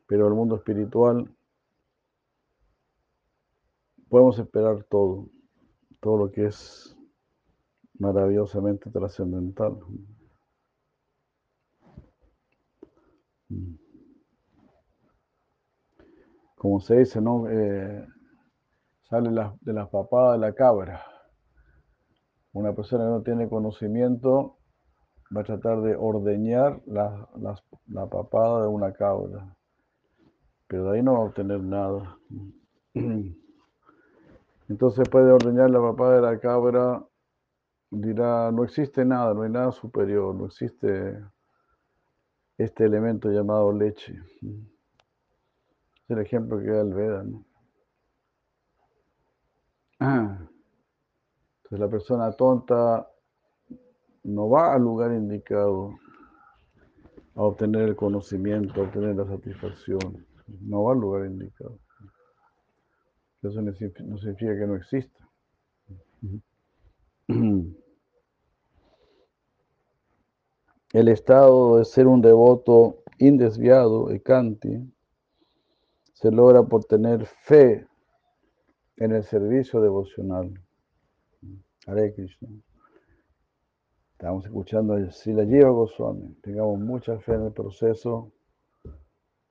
Pero 0.06 0.28
el 0.28 0.34
mundo 0.34 0.56
espiritual 0.56 1.32
podemos 4.08 4.38
esperar 4.38 4.84
todo, 4.84 5.28
todo 6.00 6.18
lo 6.18 6.30
que 6.32 6.46
es 6.46 6.96
maravillosamente 8.04 8.90
trascendental. 8.90 9.78
Como 16.56 16.80
se 16.80 16.98
dice, 16.98 17.20
¿no? 17.20 17.48
Eh, 17.48 18.06
sale 19.08 19.30
de 19.60 19.72
la 19.72 19.90
papada 19.90 20.32
de 20.32 20.38
la 20.38 20.52
cabra. 20.52 21.02
Una 22.52 22.72
persona 22.72 23.04
que 23.04 23.10
no 23.10 23.22
tiene 23.22 23.48
conocimiento 23.48 24.58
va 25.34 25.40
a 25.40 25.44
tratar 25.44 25.80
de 25.82 25.96
ordeñar 25.96 26.80
la, 26.86 27.28
papada 28.08 28.62
de 28.62 28.68
una 28.68 28.92
cabra, 28.92 29.56
pero 30.68 30.84
de 30.84 30.98
ahí 30.98 31.02
no 31.02 31.14
va 31.14 31.18
a 31.18 31.22
obtener 31.22 31.60
nada. 31.60 32.16
Entonces 34.68 35.08
puede 35.08 35.32
ordeñar 35.32 35.70
la 35.70 35.80
papada 35.80 36.16
de 36.16 36.22
la 36.22 36.38
cabra, 36.38 37.04
dirá, 37.94 38.50
no 38.52 38.64
existe 38.64 39.04
nada, 39.04 39.34
no 39.34 39.42
hay 39.42 39.50
nada 39.50 39.72
superior, 39.72 40.34
no 40.34 40.46
existe 40.46 41.18
este 42.58 42.84
elemento 42.84 43.30
llamado 43.30 43.72
leche. 43.72 44.20
Es 44.42 46.10
el 46.10 46.18
ejemplo 46.18 46.58
que 46.58 46.70
da 46.70 46.82
el 46.82 46.94
Veda. 46.94 47.24
Entonces 50.00 51.78
la 51.78 51.88
persona 51.88 52.32
tonta 52.32 53.08
no 54.24 54.48
va 54.48 54.74
al 54.74 54.82
lugar 54.82 55.12
indicado 55.12 55.94
a 57.34 57.42
obtener 57.42 57.82
el 57.88 57.96
conocimiento, 57.96 58.80
a 58.80 58.84
obtener 58.84 59.16
la 59.16 59.26
satisfacción. 59.26 60.26
No 60.60 60.84
va 60.84 60.92
al 60.92 61.00
lugar 61.00 61.26
indicado. 61.26 61.78
Eso 63.42 63.60
no 63.60 63.72
significa 63.72 64.56
que 64.56 64.66
no 64.66 64.76
exista. 64.76 65.28
El 70.94 71.08
estado 71.08 71.78
de 71.78 71.84
ser 71.84 72.06
un 72.06 72.20
devoto 72.22 73.02
indesviado, 73.18 74.12
ekanti, 74.12 74.78
se 76.12 76.30
logra 76.30 76.62
por 76.62 76.84
tener 76.84 77.26
fe 77.26 77.84
en 78.98 79.10
el 79.10 79.24
servicio 79.24 79.80
devocional. 79.80 80.54
Hare 81.88 82.14
Krishna. 82.14 82.48
Estamos 84.12 84.44
escuchando 84.44 84.94
a 84.94 85.10
Sila 85.10 85.44
Jiva 85.44 85.70
Goswami. 85.70 86.32
Tengamos 86.42 86.78
mucha 86.78 87.18
fe 87.18 87.34
en 87.34 87.46
el 87.46 87.52
proceso 87.52 88.30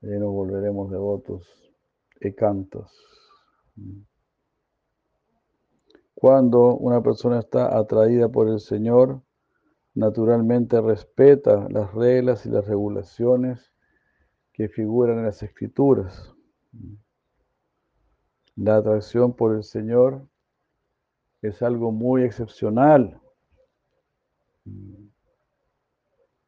y 0.01 0.07
nos 0.07 0.31
volveremos 0.31 0.89
devotos 0.91 1.45
ekantas. 2.21 2.89
Cuando 6.15 6.77
una 6.77 7.03
persona 7.03 7.39
está 7.39 7.77
atraída 7.77 8.29
por 8.29 8.47
el 8.47 8.61
Señor, 8.61 9.21
naturalmente 9.95 10.81
respeta 10.81 11.67
las 11.69 11.93
reglas 11.93 12.45
y 12.45 12.49
las 12.49 12.65
regulaciones 12.67 13.71
que 14.51 14.69
figuran 14.69 15.19
en 15.19 15.25
las 15.25 15.43
escrituras. 15.43 16.33
La 18.55 18.77
atracción 18.77 19.35
por 19.35 19.55
el 19.55 19.63
Señor 19.63 20.27
es 21.41 21.61
algo 21.61 21.91
muy 21.91 22.23
excepcional. 22.23 23.19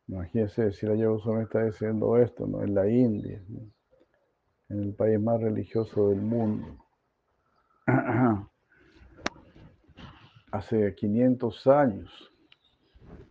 Imagínense 0.08 0.72
si 0.72 0.86
la 0.86 0.94
me 0.94 1.44
está 1.44 1.64
diciendo 1.64 2.18
esto, 2.18 2.46
¿no? 2.46 2.64
En 2.64 2.76
la 2.76 2.88
India, 2.88 3.44
en 4.70 4.80
el 4.80 4.94
país 4.94 5.20
más 5.20 5.42
religioso 5.42 6.10
del 6.10 6.22
mundo. 6.22 6.78
Hace 10.52 10.96
500 10.96 11.68
años 11.68 12.35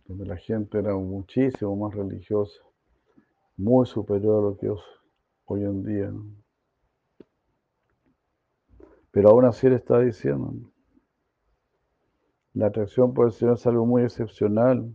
donde 0.05 0.25
la 0.25 0.37
gente 0.37 0.77
era 0.77 0.93
muchísimo 0.95 1.75
más 1.75 1.93
religiosa, 1.95 2.61
muy 3.57 3.85
superior 3.85 4.39
a 4.39 4.49
lo 4.49 4.57
que 4.57 4.67
es 4.67 4.79
hoy 5.45 5.63
en 5.63 5.83
día. 5.83 6.13
Pero 9.11 9.29
aún 9.29 9.45
así 9.45 9.67
él 9.67 9.73
está 9.73 9.99
diciendo, 9.99 10.53
la 12.53 12.67
atracción 12.67 13.13
por 13.13 13.27
el 13.27 13.31
Señor 13.31 13.55
es 13.55 13.65
algo 13.65 13.85
muy 13.85 14.03
excepcional. 14.03 14.93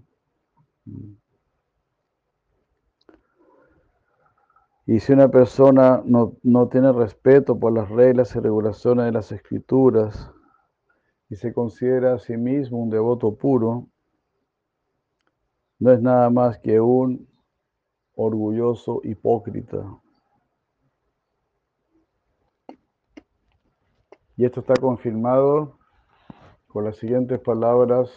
Y 4.87 4.99
si 4.99 5.13
una 5.13 5.29
persona 5.29 6.03
no, 6.05 6.37
no 6.43 6.69
tiene 6.69 6.93
respeto 6.93 7.59
por 7.59 7.73
las 7.73 7.89
reglas 7.89 8.35
y 8.35 8.41
regulaciones 8.41 9.07
de 9.07 9.13
las 9.13 9.31
escrituras 9.31 10.31
y 11.29 11.37
se 11.37 11.53
considera 11.53 12.15
a 12.15 12.19
sí 12.19 12.37
mismo 12.37 12.79
un 12.83 12.91
devoto 12.91 13.35
puro, 13.37 13.87
no 15.81 15.93
es 15.93 16.01
nada 16.01 16.29
más 16.29 16.59
que 16.59 16.79
un 16.79 17.27
orgulloso 18.15 19.01
hipócrita. 19.03 19.99
Y 24.37 24.45
esto 24.45 24.61
está 24.61 24.75
confirmado 24.75 25.79
con 26.69 26.85
las 26.85 26.97
siguientes 26.97 27.41
palabras 27.41 28.11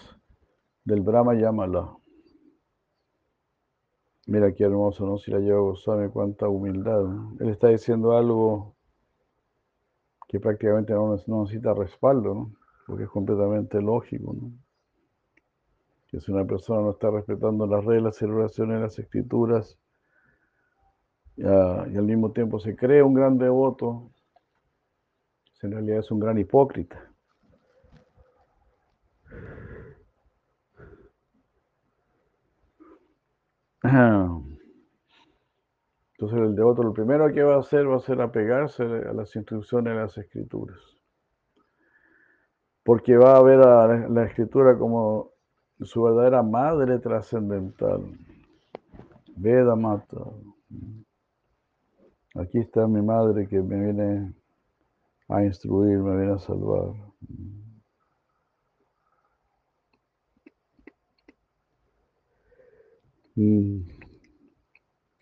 del 0.84 1.02
Brahma 1.02 1.36
Yamala. 1.36 1.96
Mira 4.28 4.54
qué 4.54 4.66
hermoso, 4.66 5.06
¿no? 5.06 5.18
Si 5.18 5.32
la 5.32 5.40
lleva 5.40 5.60
Goswami, 5.60 6.10
cuánta 6.10 6.48
humildad. 6.48 7.06
Él 7.40 7.50
está 7.50 7.70
diciendo 7.70 8.16
algo 8.16 8.76
que 10.28 10.40
prácticamente 10.40 10.94
no, 10.94 11.14
necesita 11.14 11.74
respaldo, 11.74 12.34
¿no? 12.34 12.54
Porque 12.88 13.04
es 13.04 13.10
completamente 13.10 13.82
lógico, 13.82 14.34
¿no? 14.34 14.63
Que 16.14 16.20
si 16.20 16.32
una 16.32 16.46
persona 16.46 16.82
no 16.82 16.92
está 16.92 17.10
respetando 17.10 17.66
las 17.66 17.84
reglas 17.84 18.22
y 18.22 18.28
de 18.28 18.80
las 18.80 19.00
escrituras 19.00 19.80
y, 21.36 21.44
al 21.44 22.04
mismo 22.04 22.32
tiempo 22.32 22.60
se 22.60 22.76
cree 22.76 23.02
un 23.02 23.16
gran 23.16 23.40
devoto, 23.40 24.12
en 25.64 25.72
realidad 25.72 25.98
es 26.02 26.12
un 26.12 26.20
gran 26.20 26.38
hipócrita. 26.38 27.12
Entonces 36.12 36.40
el 36.40 36.54
devoto 36.56 36.84
lo 36.84 36.94
primero 36.94 37.34
que 37.34 37.42
va 37.42 37.56
a 37.56 37.60
hacer 37.62 37.90
va 37.90 37.96
a 37.96 38.02
ser 38.02 38.22
apegarse 38.22 38.84
a 38.84 39.14
las 39.14 39.36
instrucciones 39.36 39.96
de 39.96 40.00
las 40.00 40.16
escrituras. 40.16 40.78
Porque 42.84 43.18
va 43.18 43.36
a 43.36 43.42
ver 43.42 43.62
a 43.62 44.08
la 44.10 44.26
escritura 44.26 44.78
como 44.78 45.33
su 45.86 46.04
verdadera 46.04 46.44
madre 46.44 47.00
trascendental. 47.00 48.02
Veda 49.36 49.76
Mata. 49.76 50.22
Aquí 52.36 52.60
está 52.60 52.88
mi 52.88 53.02
madre 53.02 53.48
que 53.48 53.62
me 53.62 53.80
viene 53.80 54.34
a 55.30 55.44
instruir, 55.44 56.00
me 56.00 56.18
viene 56.18 56.34
a 56.34 56.40
salvar. 56.40 56.94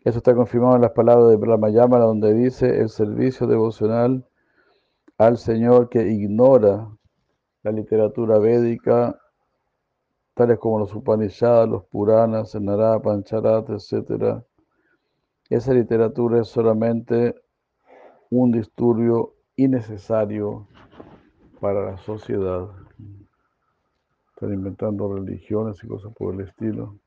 Eso 0.03 0.17
está 0.17 0.35
confirmado 0.35 0.75
en 0.75 0.81
las 0.81 0.91
palabras 0.91 1.29
de 1.29 1.37
Brahmayama, 1.37 1.99
donde 1.99 2.33
dice 2.33 2.81
el 2.81 2.89
servicio 2.89 3.47
devocional 3.47 4.27
al 5.17 5.37
Señor 5.37 5.89
que 5.89 6.09
ignora 6.11 6.89
la 7.63 7.71
literatura 7.71 8.39
védica 8.39 9.20
tales 10.41 10.57
como 10.57 10.79
los 10.79 10.95
Upanishads, 10.95 11.69
los 11.69 11.85
Puranas, 11.85 12.55
el 12.55 12.65
Narada, 12.65 12.99
Pancharat, 12.99 13.69
etc. 13.69 14.43
Esa 15.49 15.71
literatura 15.71 16.41
es 16.41 16.47
solamente 16.47 17.35
un 18.31 18.51
disturbio 18.51 19.35
innecesario 19.55 20.67
para 21.59 21.91
la 21.91 21.97
sociedad. 21.99 22.69
Están 24.33 24.53
inventando 24.53 25.13
religiones 25.13 25.83
y 25.83 25.87
cosas 25.87 26.11
por 26.15 26.33
el 26.33 26.41
estilo, 26.41 26.97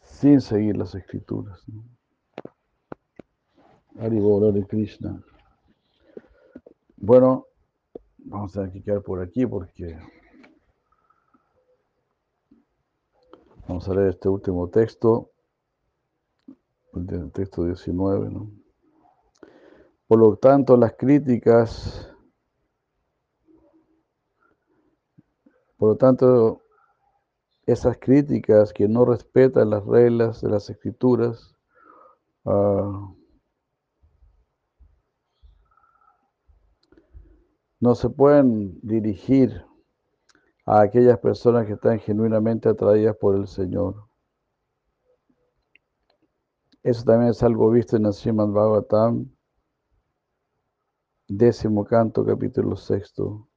sin 0.00 0.40
seguir 0.40 0.78
las 0.78 0.94
escrituras. 0.94 1.62
Haribol, 4.00 4.54
de 4.54 4.66
Krishna. 4.66 5.22
Bueno, 6.96 7.48
vamos 8.16 8.56
a 8.56 8.60
tener 8.60 8.72
que 8.72 8.82
quedar 8.82 9.02
por 9.02 9.20
aquí 9.20 9.44
porque 9.44 9.98
Vamos 13.68 13.86
a 13.86 13.92
leer 13.92 14.08
este 14.08 14.30
último 14.30 14.70
texto, 14.70 15.30
el 16.94 17.30
texto 17.32 17.64
19. 17.64 18.30
¿no? 18.30 18.50
Por 20.06 20.18
lo 20.20 20.36
tanto, 20.36 20.74
las 20.78 20.94
críticas, 20.94 22.10
por 25.76 25.90
lo 25.90 25.96
tanto, 25.98 26.62
esas 27.66 27.98
críticas 27.98 28.72
que 28.72 28.88
no 28.88 29.04
respetan 29.04 29.68
las 29.68 29.84
reglas 29.84 30.40
de 30.40 30.48
las 30.48 30.70
escrituras, 30.70 31.54
ah, 32.46 33.12
no 37.80 37.94
se 37.94 38.08
pueden 38.08 38.80
dirigir 38.80 39.67
a 40.70 40.82
aquellas 40.82 41.18
personas 41.18 41.66
que 41.66 41.72
están 41.72 41.98
genuinamente 41.98 42.68
atraídas 42.68 43.16
por 43.16 43.34
el 43.34 43.46
Señor. 43.46 44.06
Eso 46.82 47.04
también 47.04 47.30
es 47.30 47.42
algo 47.42 47.70
visto 47.70 47.96
en 47.96 48.12
Srimad 48.12 48.48
Bhagavatam, 48.48 49.30
décimo 51.26 51.86
canto, 51.86 52.22
capítulo 52.22 52.76
sexto, 52.76 53.48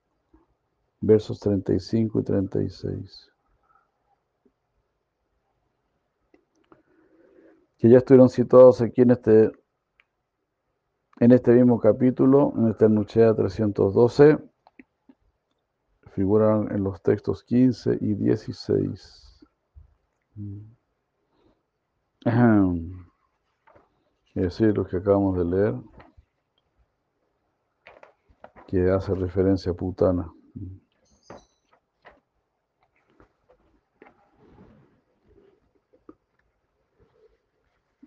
versos 1.01 1.37
35 1.41 2.21
y 2.21 2.23
36. 2.23 3.29
Que 7.77 7.89
ya 7.89 7.97
estuvieron 7.97 8.29
situados 8.29 8.79
aquí 8.79 9.01
en 9.01 9.11
este, 9.11 9.51
en 11.19 11.31
este 11.33 11.51
mismo 11.51 11.77
capítulo, 11.77 12.53
en 12.55 12.69
este 12.69 12.87
Nuchea 12.87 13.33
312 13.35 14.50
figuran 16.13 16.71
en 16.71 16.83
los 16.83 17.01
textos 17.01 17.43
15 17.43 17.97
y 18.01 18.13
16. 18.15 19.45
Es 24.33 24.43
decir, 24.43 24.77
lo 24.77 24.85
que 24.87 24.95
acabamos 24.95 25.37
de 25.37 25.43
leer, 25.43 25.75
que 28.65 28.89
hace 28.89 29.13
referencia 29.13 29.73
a 29.73 29.75
Putana. 29.75 30.31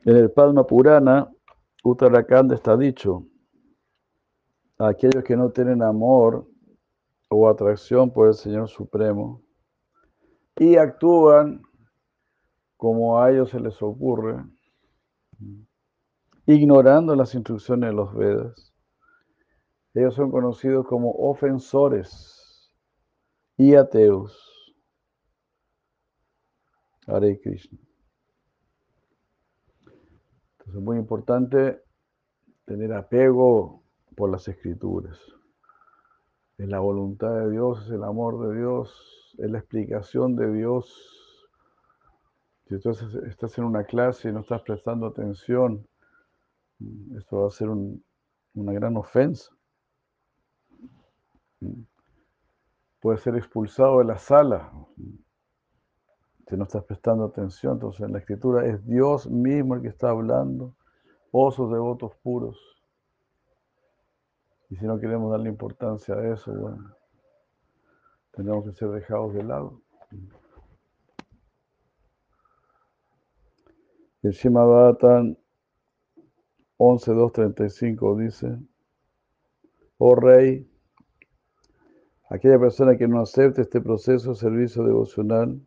En 0.06 0.16
el 0.16 0.30
Palma 0.30 0.66
Purana, 0.66 1.30
Uttarakhand 1.82 2.52
está 2.52 2.74
dicho, 2.74 3.26
aquellos 4.78 5.22
que 5.24 5.36
no 5.36 5.50
tienen 5.50 5.82
amor 5.82 6.46
o 7.28 7.48
atracción 7.48 8.12
por 8.12 8.28
el 8.28 8.34
Señor 8.34 8.68
Supremo 8.68 9.42
y 10.56 10.76
actúan 10.76 11.62
como 12.76 13.18
a 13.18 13.30
ellos 13.30 13.50
se 13.50 13.60
les 13.60 13.80
ocurre, 13.82 14.44
ignorando 16.46 17.14
las 17.16 17.34
instrucciones 17.34 17.90
de 17.90 17.96
los 17.96 18.14
Vedas. 18.14 18.74
Ellos 19.94 20.14
son 20.14 20.30
conocidos 20.30 20.86
como 20.86 21.12
ofensores 21.12 22.74
y 23.56 23.74
ateos. 23.74 24.74
Hare 27.06 27.40
Krishna. 27.40 27.78
Entonces 30.52 30.74
es 30.74 30.80
muy 30.82 30.98
importante 30.98 31.82
tener 32.64 32.92
apego 32.92 33.82
por 34.16 34.30
las 34.30 34.48
escrituras. 34.48 35.18
Es 36.56 36.68
la 36.68 36.78
voluntad 36.78 37.34
de 37.34 37.50
Dios, 37.50 37.84
es 37.84 37.90
el 37.90 38.04
amor 38.04 38.48
de 38.48 38.58
Dios, 38.58 39.34
es 39.38 39.50
la 39.50 39.58
explicación 39.58 40.36
de 40.36 40.52
Dios. 40.52 41.44
Si 42.68 42.78
tú 42.78 42.90
estás 42.90 43.58
en 43.58 43.64
una 43.64 43.84
clase 43.84 44.28
y 44.28 44.32
no 44.32 44.40
estás 44.40 44.62
prestando 44.62 45.06
atención, 45.06 45.86
esto 47.16 47.40
va 47.40 47.48
a 47.48 47.50
ser 47.50 47.68
una 47.68 48.72
gran 48.72 48.96
ofensa. 48.96 49.50
Puede 53.00 53.18
ser 53.18 53.36
expulsado 53.36 53.98
de 53.98 54.04
la 54.04 54.18
sala 54.18 54.72
si 56.48 56.56
no 56.56 56.64
estás 56.64 56.84
prestando 56.84 57.24
atención. 57.24 57.74
Entonces 57.74 58.00
en 58.02 58.12
la 58.12 58.18
escritura 58.18 58.66
es 58.66 58.84
Dios 58.86 59.28
mismo 59.28 59.74
el 59.74 59.82
que 59.82 59.88
está 59.88 60.10
hablando, 60.10 60.76
osos 61.32 61.70
devotos 61.70 62.14
puros. 62.22 62.73
Y 64.74 64.76
si 64.76 64.86
no 64.86 64.98
queremos 64.98 65.30
darle 65.30 65.48
importancia 65.50 66.16
a 66.16 66.32
eso, 66.34 66.52
bueno, 66.52 66.96
tendremos 68.32 68.64
que 68.64 68.72
ser 68.72 68.88
dejados 68.88 69.32
de 69.32 69.44
lado. 69.44 69.80
El 74.24 74.32
Shimabatan 74.32 75.38
11.2.35 76.78 78.18
dice, 78.18 78.58
oh 79.98 80.16
rey, 80.16 80.68
aquella 82.28 82.58
persona 82.58 82.96
que 82.96 83.06
no 83.06 83.20
acepte 83.20 83.62
este 83.62 83.80
proceso 83.80 84.30
de 84.30 84.36
servicio 84.36 84.82
devocional, 84.82 85.64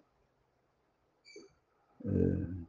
eh, 2.04 2.66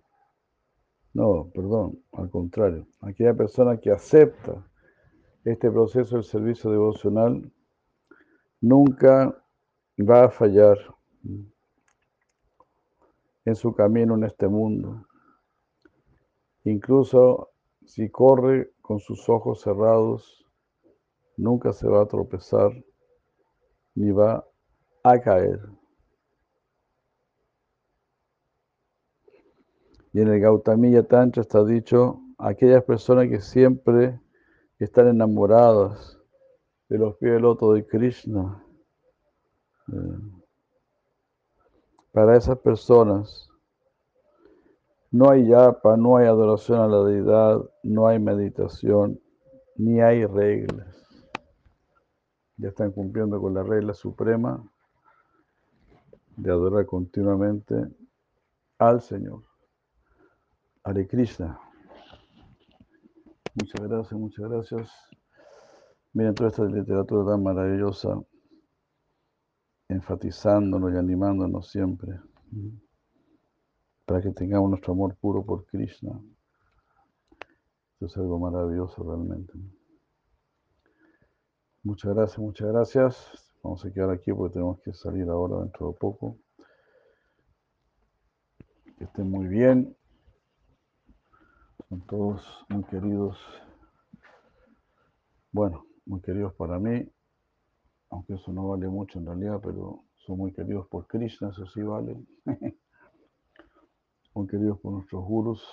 no, 1.14 1.50
perdón, 1.52 1.98
al 2.12 2.30
contrario, 2.30 2.86
aquella 3.00 3.34
persona 3.34 3.76
que 3.78 3.90
acepta 3.90 4.67
este 5.44 5.70
proceso 5.70 6.16
del 6.16 6.24
servicio 6.24 6.70
devocional 6.70 7.50
nunca 8.60 9.34
va 9.98 10.24
a 10.24 10.30
fallar 10.30 10.76
en 13.44 13.54
su 13.54 13.72
camino 13.74 14.14
en 14.14 14.24
este 14.24 14.48
mundo. 14.48 15.06
Incluso 16.64 17.50
si 17.86 18.10
corre 18.10 18.72
con 18.82 19.00
sus 19.00 19.28
ojos 19.28 19.62
cerrados, 19.62 20.44
nunca 21.36 21.72
se 21.72 21.88
va 21.88 22.02
a 22.02 22.06
tropezar 22.06 22.72
ni 23.94 24.10
va 24.10 24.46
a 25.02 25.18
caer. 25.20 25.60
Y 30.12 30.20
en 30.20 30.28
el 30.28 30.40
Gautamiya 30.40 31.02
Tantra 31.04 31.42
está 31.42 31.64
dicho, 31.64 32.20
aquellas 32.38 32.84
personas 32.84 33.28
que 33.28 33.40
siempre 33.40 34.20
están 34.84 35.08
enamoradas 35.08 36.18
de 36.88 36.98
los 36.98 37.16
pies 37.16 37.32
del 37.32 37.42
loto 37.42 37.72
de 37.72 37.86
Krishna, 37.86 38.62
eh, 39.92 40.18
para 42.12 42.36
esas 42.36 42.58
personas 42.58 43.48
no 45.10 45.30
hay 45.30 45.46
yapa, 45.46 45.96
no 45.96 46.16
hay 46.16 46.26
adoración 46.26 46.80
a 46.80 46.86
la 46.86 47.02
deidad, 47.02 47.62
no 47.82 48.06
hay 48.06 48.18
meditación, 48.18 49.20
ni 49.76 50.00
hay 50.00 50.26
reglas. 50.26 50.86
Ya 52.56 52.68
están 52.68 52.92
cumpliendo 52.92 53.40
con 53.40 53.54
la 53.54 53.62
regla 53.62 53.94
suprema 53.94 54.62
de 56.36 56.50
adorar 56.50 56.84
continuamente 56.86 57.74
al 58.78 59.00
Señor. 59.00 59.42
Hare 60.84 61.06
Krishna. 61.06 61.58
Muchas 63.60 63.88
gracias, 63.88 64.20
muchas 64.20 64.48
gracias. 64.48 64.90
Miren 66.12 66.34
toda 66.34 66.50
esta 66.50 66.64
literatura 66.64 67.32
tan 67.32 67.42
maravillosa, 67.42 68.22
enfatizándonos 69.88 70.92
y 70.92 70.96
animándonos 70.96 71.68
siempre 71.68 72.20
para 74.06 74.22
que 74.22 74.30
tengamos 74.30 74.70
nuestro 74.70 74.92
amor 74.92 75.16
puro 75.16 75.44
por 75.44 75.66
Krishna. 75.66 76.20
Esto 77.94 78.06
es 78.06 78.16
algo 78.16 78.38
maravilloso 78.38 79.02
realmente. 79.02 79.52
Muchas 81.82 82.14
gracias, 82.14 82.38
muchas 82.38 82.68
gracias. 82.68 83.54
Vamos 83.62 83.84
a 83.84 83.92
quedar 83.92 84.10
aquí 84.10 84.32
porque 84.32 84.54
tenemos 84.54 84.80
que 84.82 84.94
salir 84.94 85.28
ahora 85.28 85.62
dentro 85.62 85.88
de 85.88 85.98
poco. 85.98 86.38
Que 88.96 89.04
estén 89.04 89.28
muy 89.28 89.48
bien. 89.48 89.97
Son 91.88 92.00
todos 92.02 92.42
muy 92.68 92.84
queridos. 92.84 93.38
Bueno, 95.52 95.86
muy 96.04 96.20
queridos 96.20 96.52
para 96.54 96.78
mí, 96.78 97.10
aunque 98.10 98.34
eso 98.34 98.52
no 98.52 98.68
vale 98.68 98.88
mucho 98.88 99.18
en 99.18 99.26
realidad, 99.26 99.60
pero 99.62 100.04
son 100.16 100.36
muy 100.36 100.52
queridos 100.52 100.86
por 100.88 101.06
Krishna, 101.06 101.48
eso 101.48 101.66
sí 101.66 101.80
vale. 101.82 102.16
muy 104.34 104.46
queridos 104.46 104.78
por 104.80 104.92
nuestros 104.92 105.24
gurus. 105.24 105.66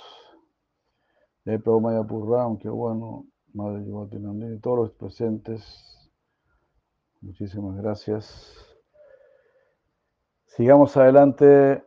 Eh, 1.46 1.62
Maya 1.66 2.06
aunque 2.42 2.70
bueno, 2.70 3.26
Madre 3.54 3.86
y 3.86 4.60
todos 4.60 4.78
los 4.78 4.92
presentes, 4.92 6.12
muchísimas 7.20 7.76
gracias. 7.76 8.56
Sigamos 10.46 10.96
adelante 10.96 11.84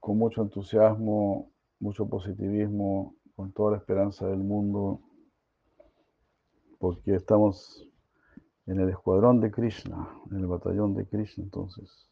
con 0.00 0.16
mucho 0.16 0.42
entusiasmo, 0.42 1.52
mucho 1.80 2.08
positivismo, 2.08 3.14
con 3.38 3.52
toda 3.52 3.70
la 3.70 3.76
esperanza 3.76 4.26
del 4.26 4.40
mundo, 4.40 5.00
porque 6.80 7.14
estamos 7.14 7.88
en 8.66 8.80
el 8.80 8.88
escuadrón 8.88 9.40
de 9.40 9.52
Krishna, 9.52 10.08
en 10.32 10.38
el 10.38 10.48
batallón 10.48 10.92
de 10.96 11.06
Krishna, 11.06 11.44
entonces 11.44 12.10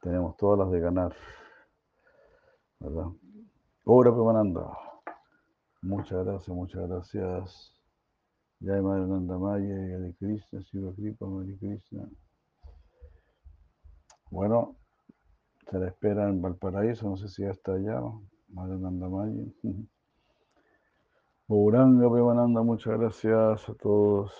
tenemos 0.00 0.38
todas 0.38 0.58
las 0.60 0.70
de 0.70 0.80
ganar, 0.80 1.14
¿verdad? 2.80 3.08
Ora 3.84 4.10
Pemananda. 4.10 4.72
Muchas 5.82 6.24
gracias, 6.24 6.56
muchas 6.56 6.88
gracias. 6.88 7.74
Jai 8.64 8.80
Madre 8.80 9.06
Nandamaya, 9.06 9.98
de 9.98 10.14
Krishna, 10.14 10.62
Siva 10.62 10.94
Kripa, 10.94 11.26
Madre 11.26 11.58
Krishna. 11.58 12.08
Bueno, 14.30 14.76
se 15.70 15.78
la 15.78 15.88
espera 15.88 16.26
en 16.30 16.40
Valparaíso, 16.40 17.06
no 17.06 17.18
sé 17.18 17.28
si 17.28 17.42
ya 17.42 17.50
está 17.50 17.74
allá. 17.74 18.00
Madre 18.52 18.78
Nandamaya. 18.78 19.44
Uranga 21.48 22.08
Pemananda, 22.10 22.62
muchas 22.62 22.98
gracias 22.98 23.68
a 23.68 23.74
todos. 23.74 24.32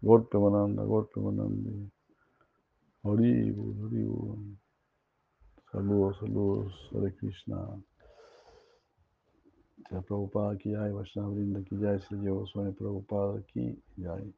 Golpe 0.00 0.38
Mananda, 0.38 0.84
golpe 0.84 1.20
Mananda. 1.20 1.70
Oribu, 3.02 3.84
Oribu. 3.84 4.56
Saludos, 5.70 6.18
saludos, 6.18 6.90
Hare 6.94 7.14
Krishna. 7.16 7.82
Se 9.88 10.02
Prabhupada 10.02 10.52
aquí 10.52 10.74
hay, 10.74 10.92
Vaishnava 10.92 11.28
Brinda 11.30 11.60
aquí 11.60 11.78
ya, 11.78 11.98
se 11.98 12.16
llevó 12.16 12.46
Swami 12.46 12.72
Prabhupada 12.72 13.38
aquí, 13.38 13.80
ya 13.96 14.14
hay. 14.14 14.34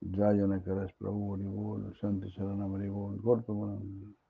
Jaya 0.00 0.46
Nakarash 0.46 0.94
Prabhu, 0.98 1.34
Haribol, 1.34 1.94
Shanti 2.00 2.30
Sharanam 2.30 2.74
Haribol, 2.74 3.20
Golpe 3.20 3.52
Mananda. 3.52 4.23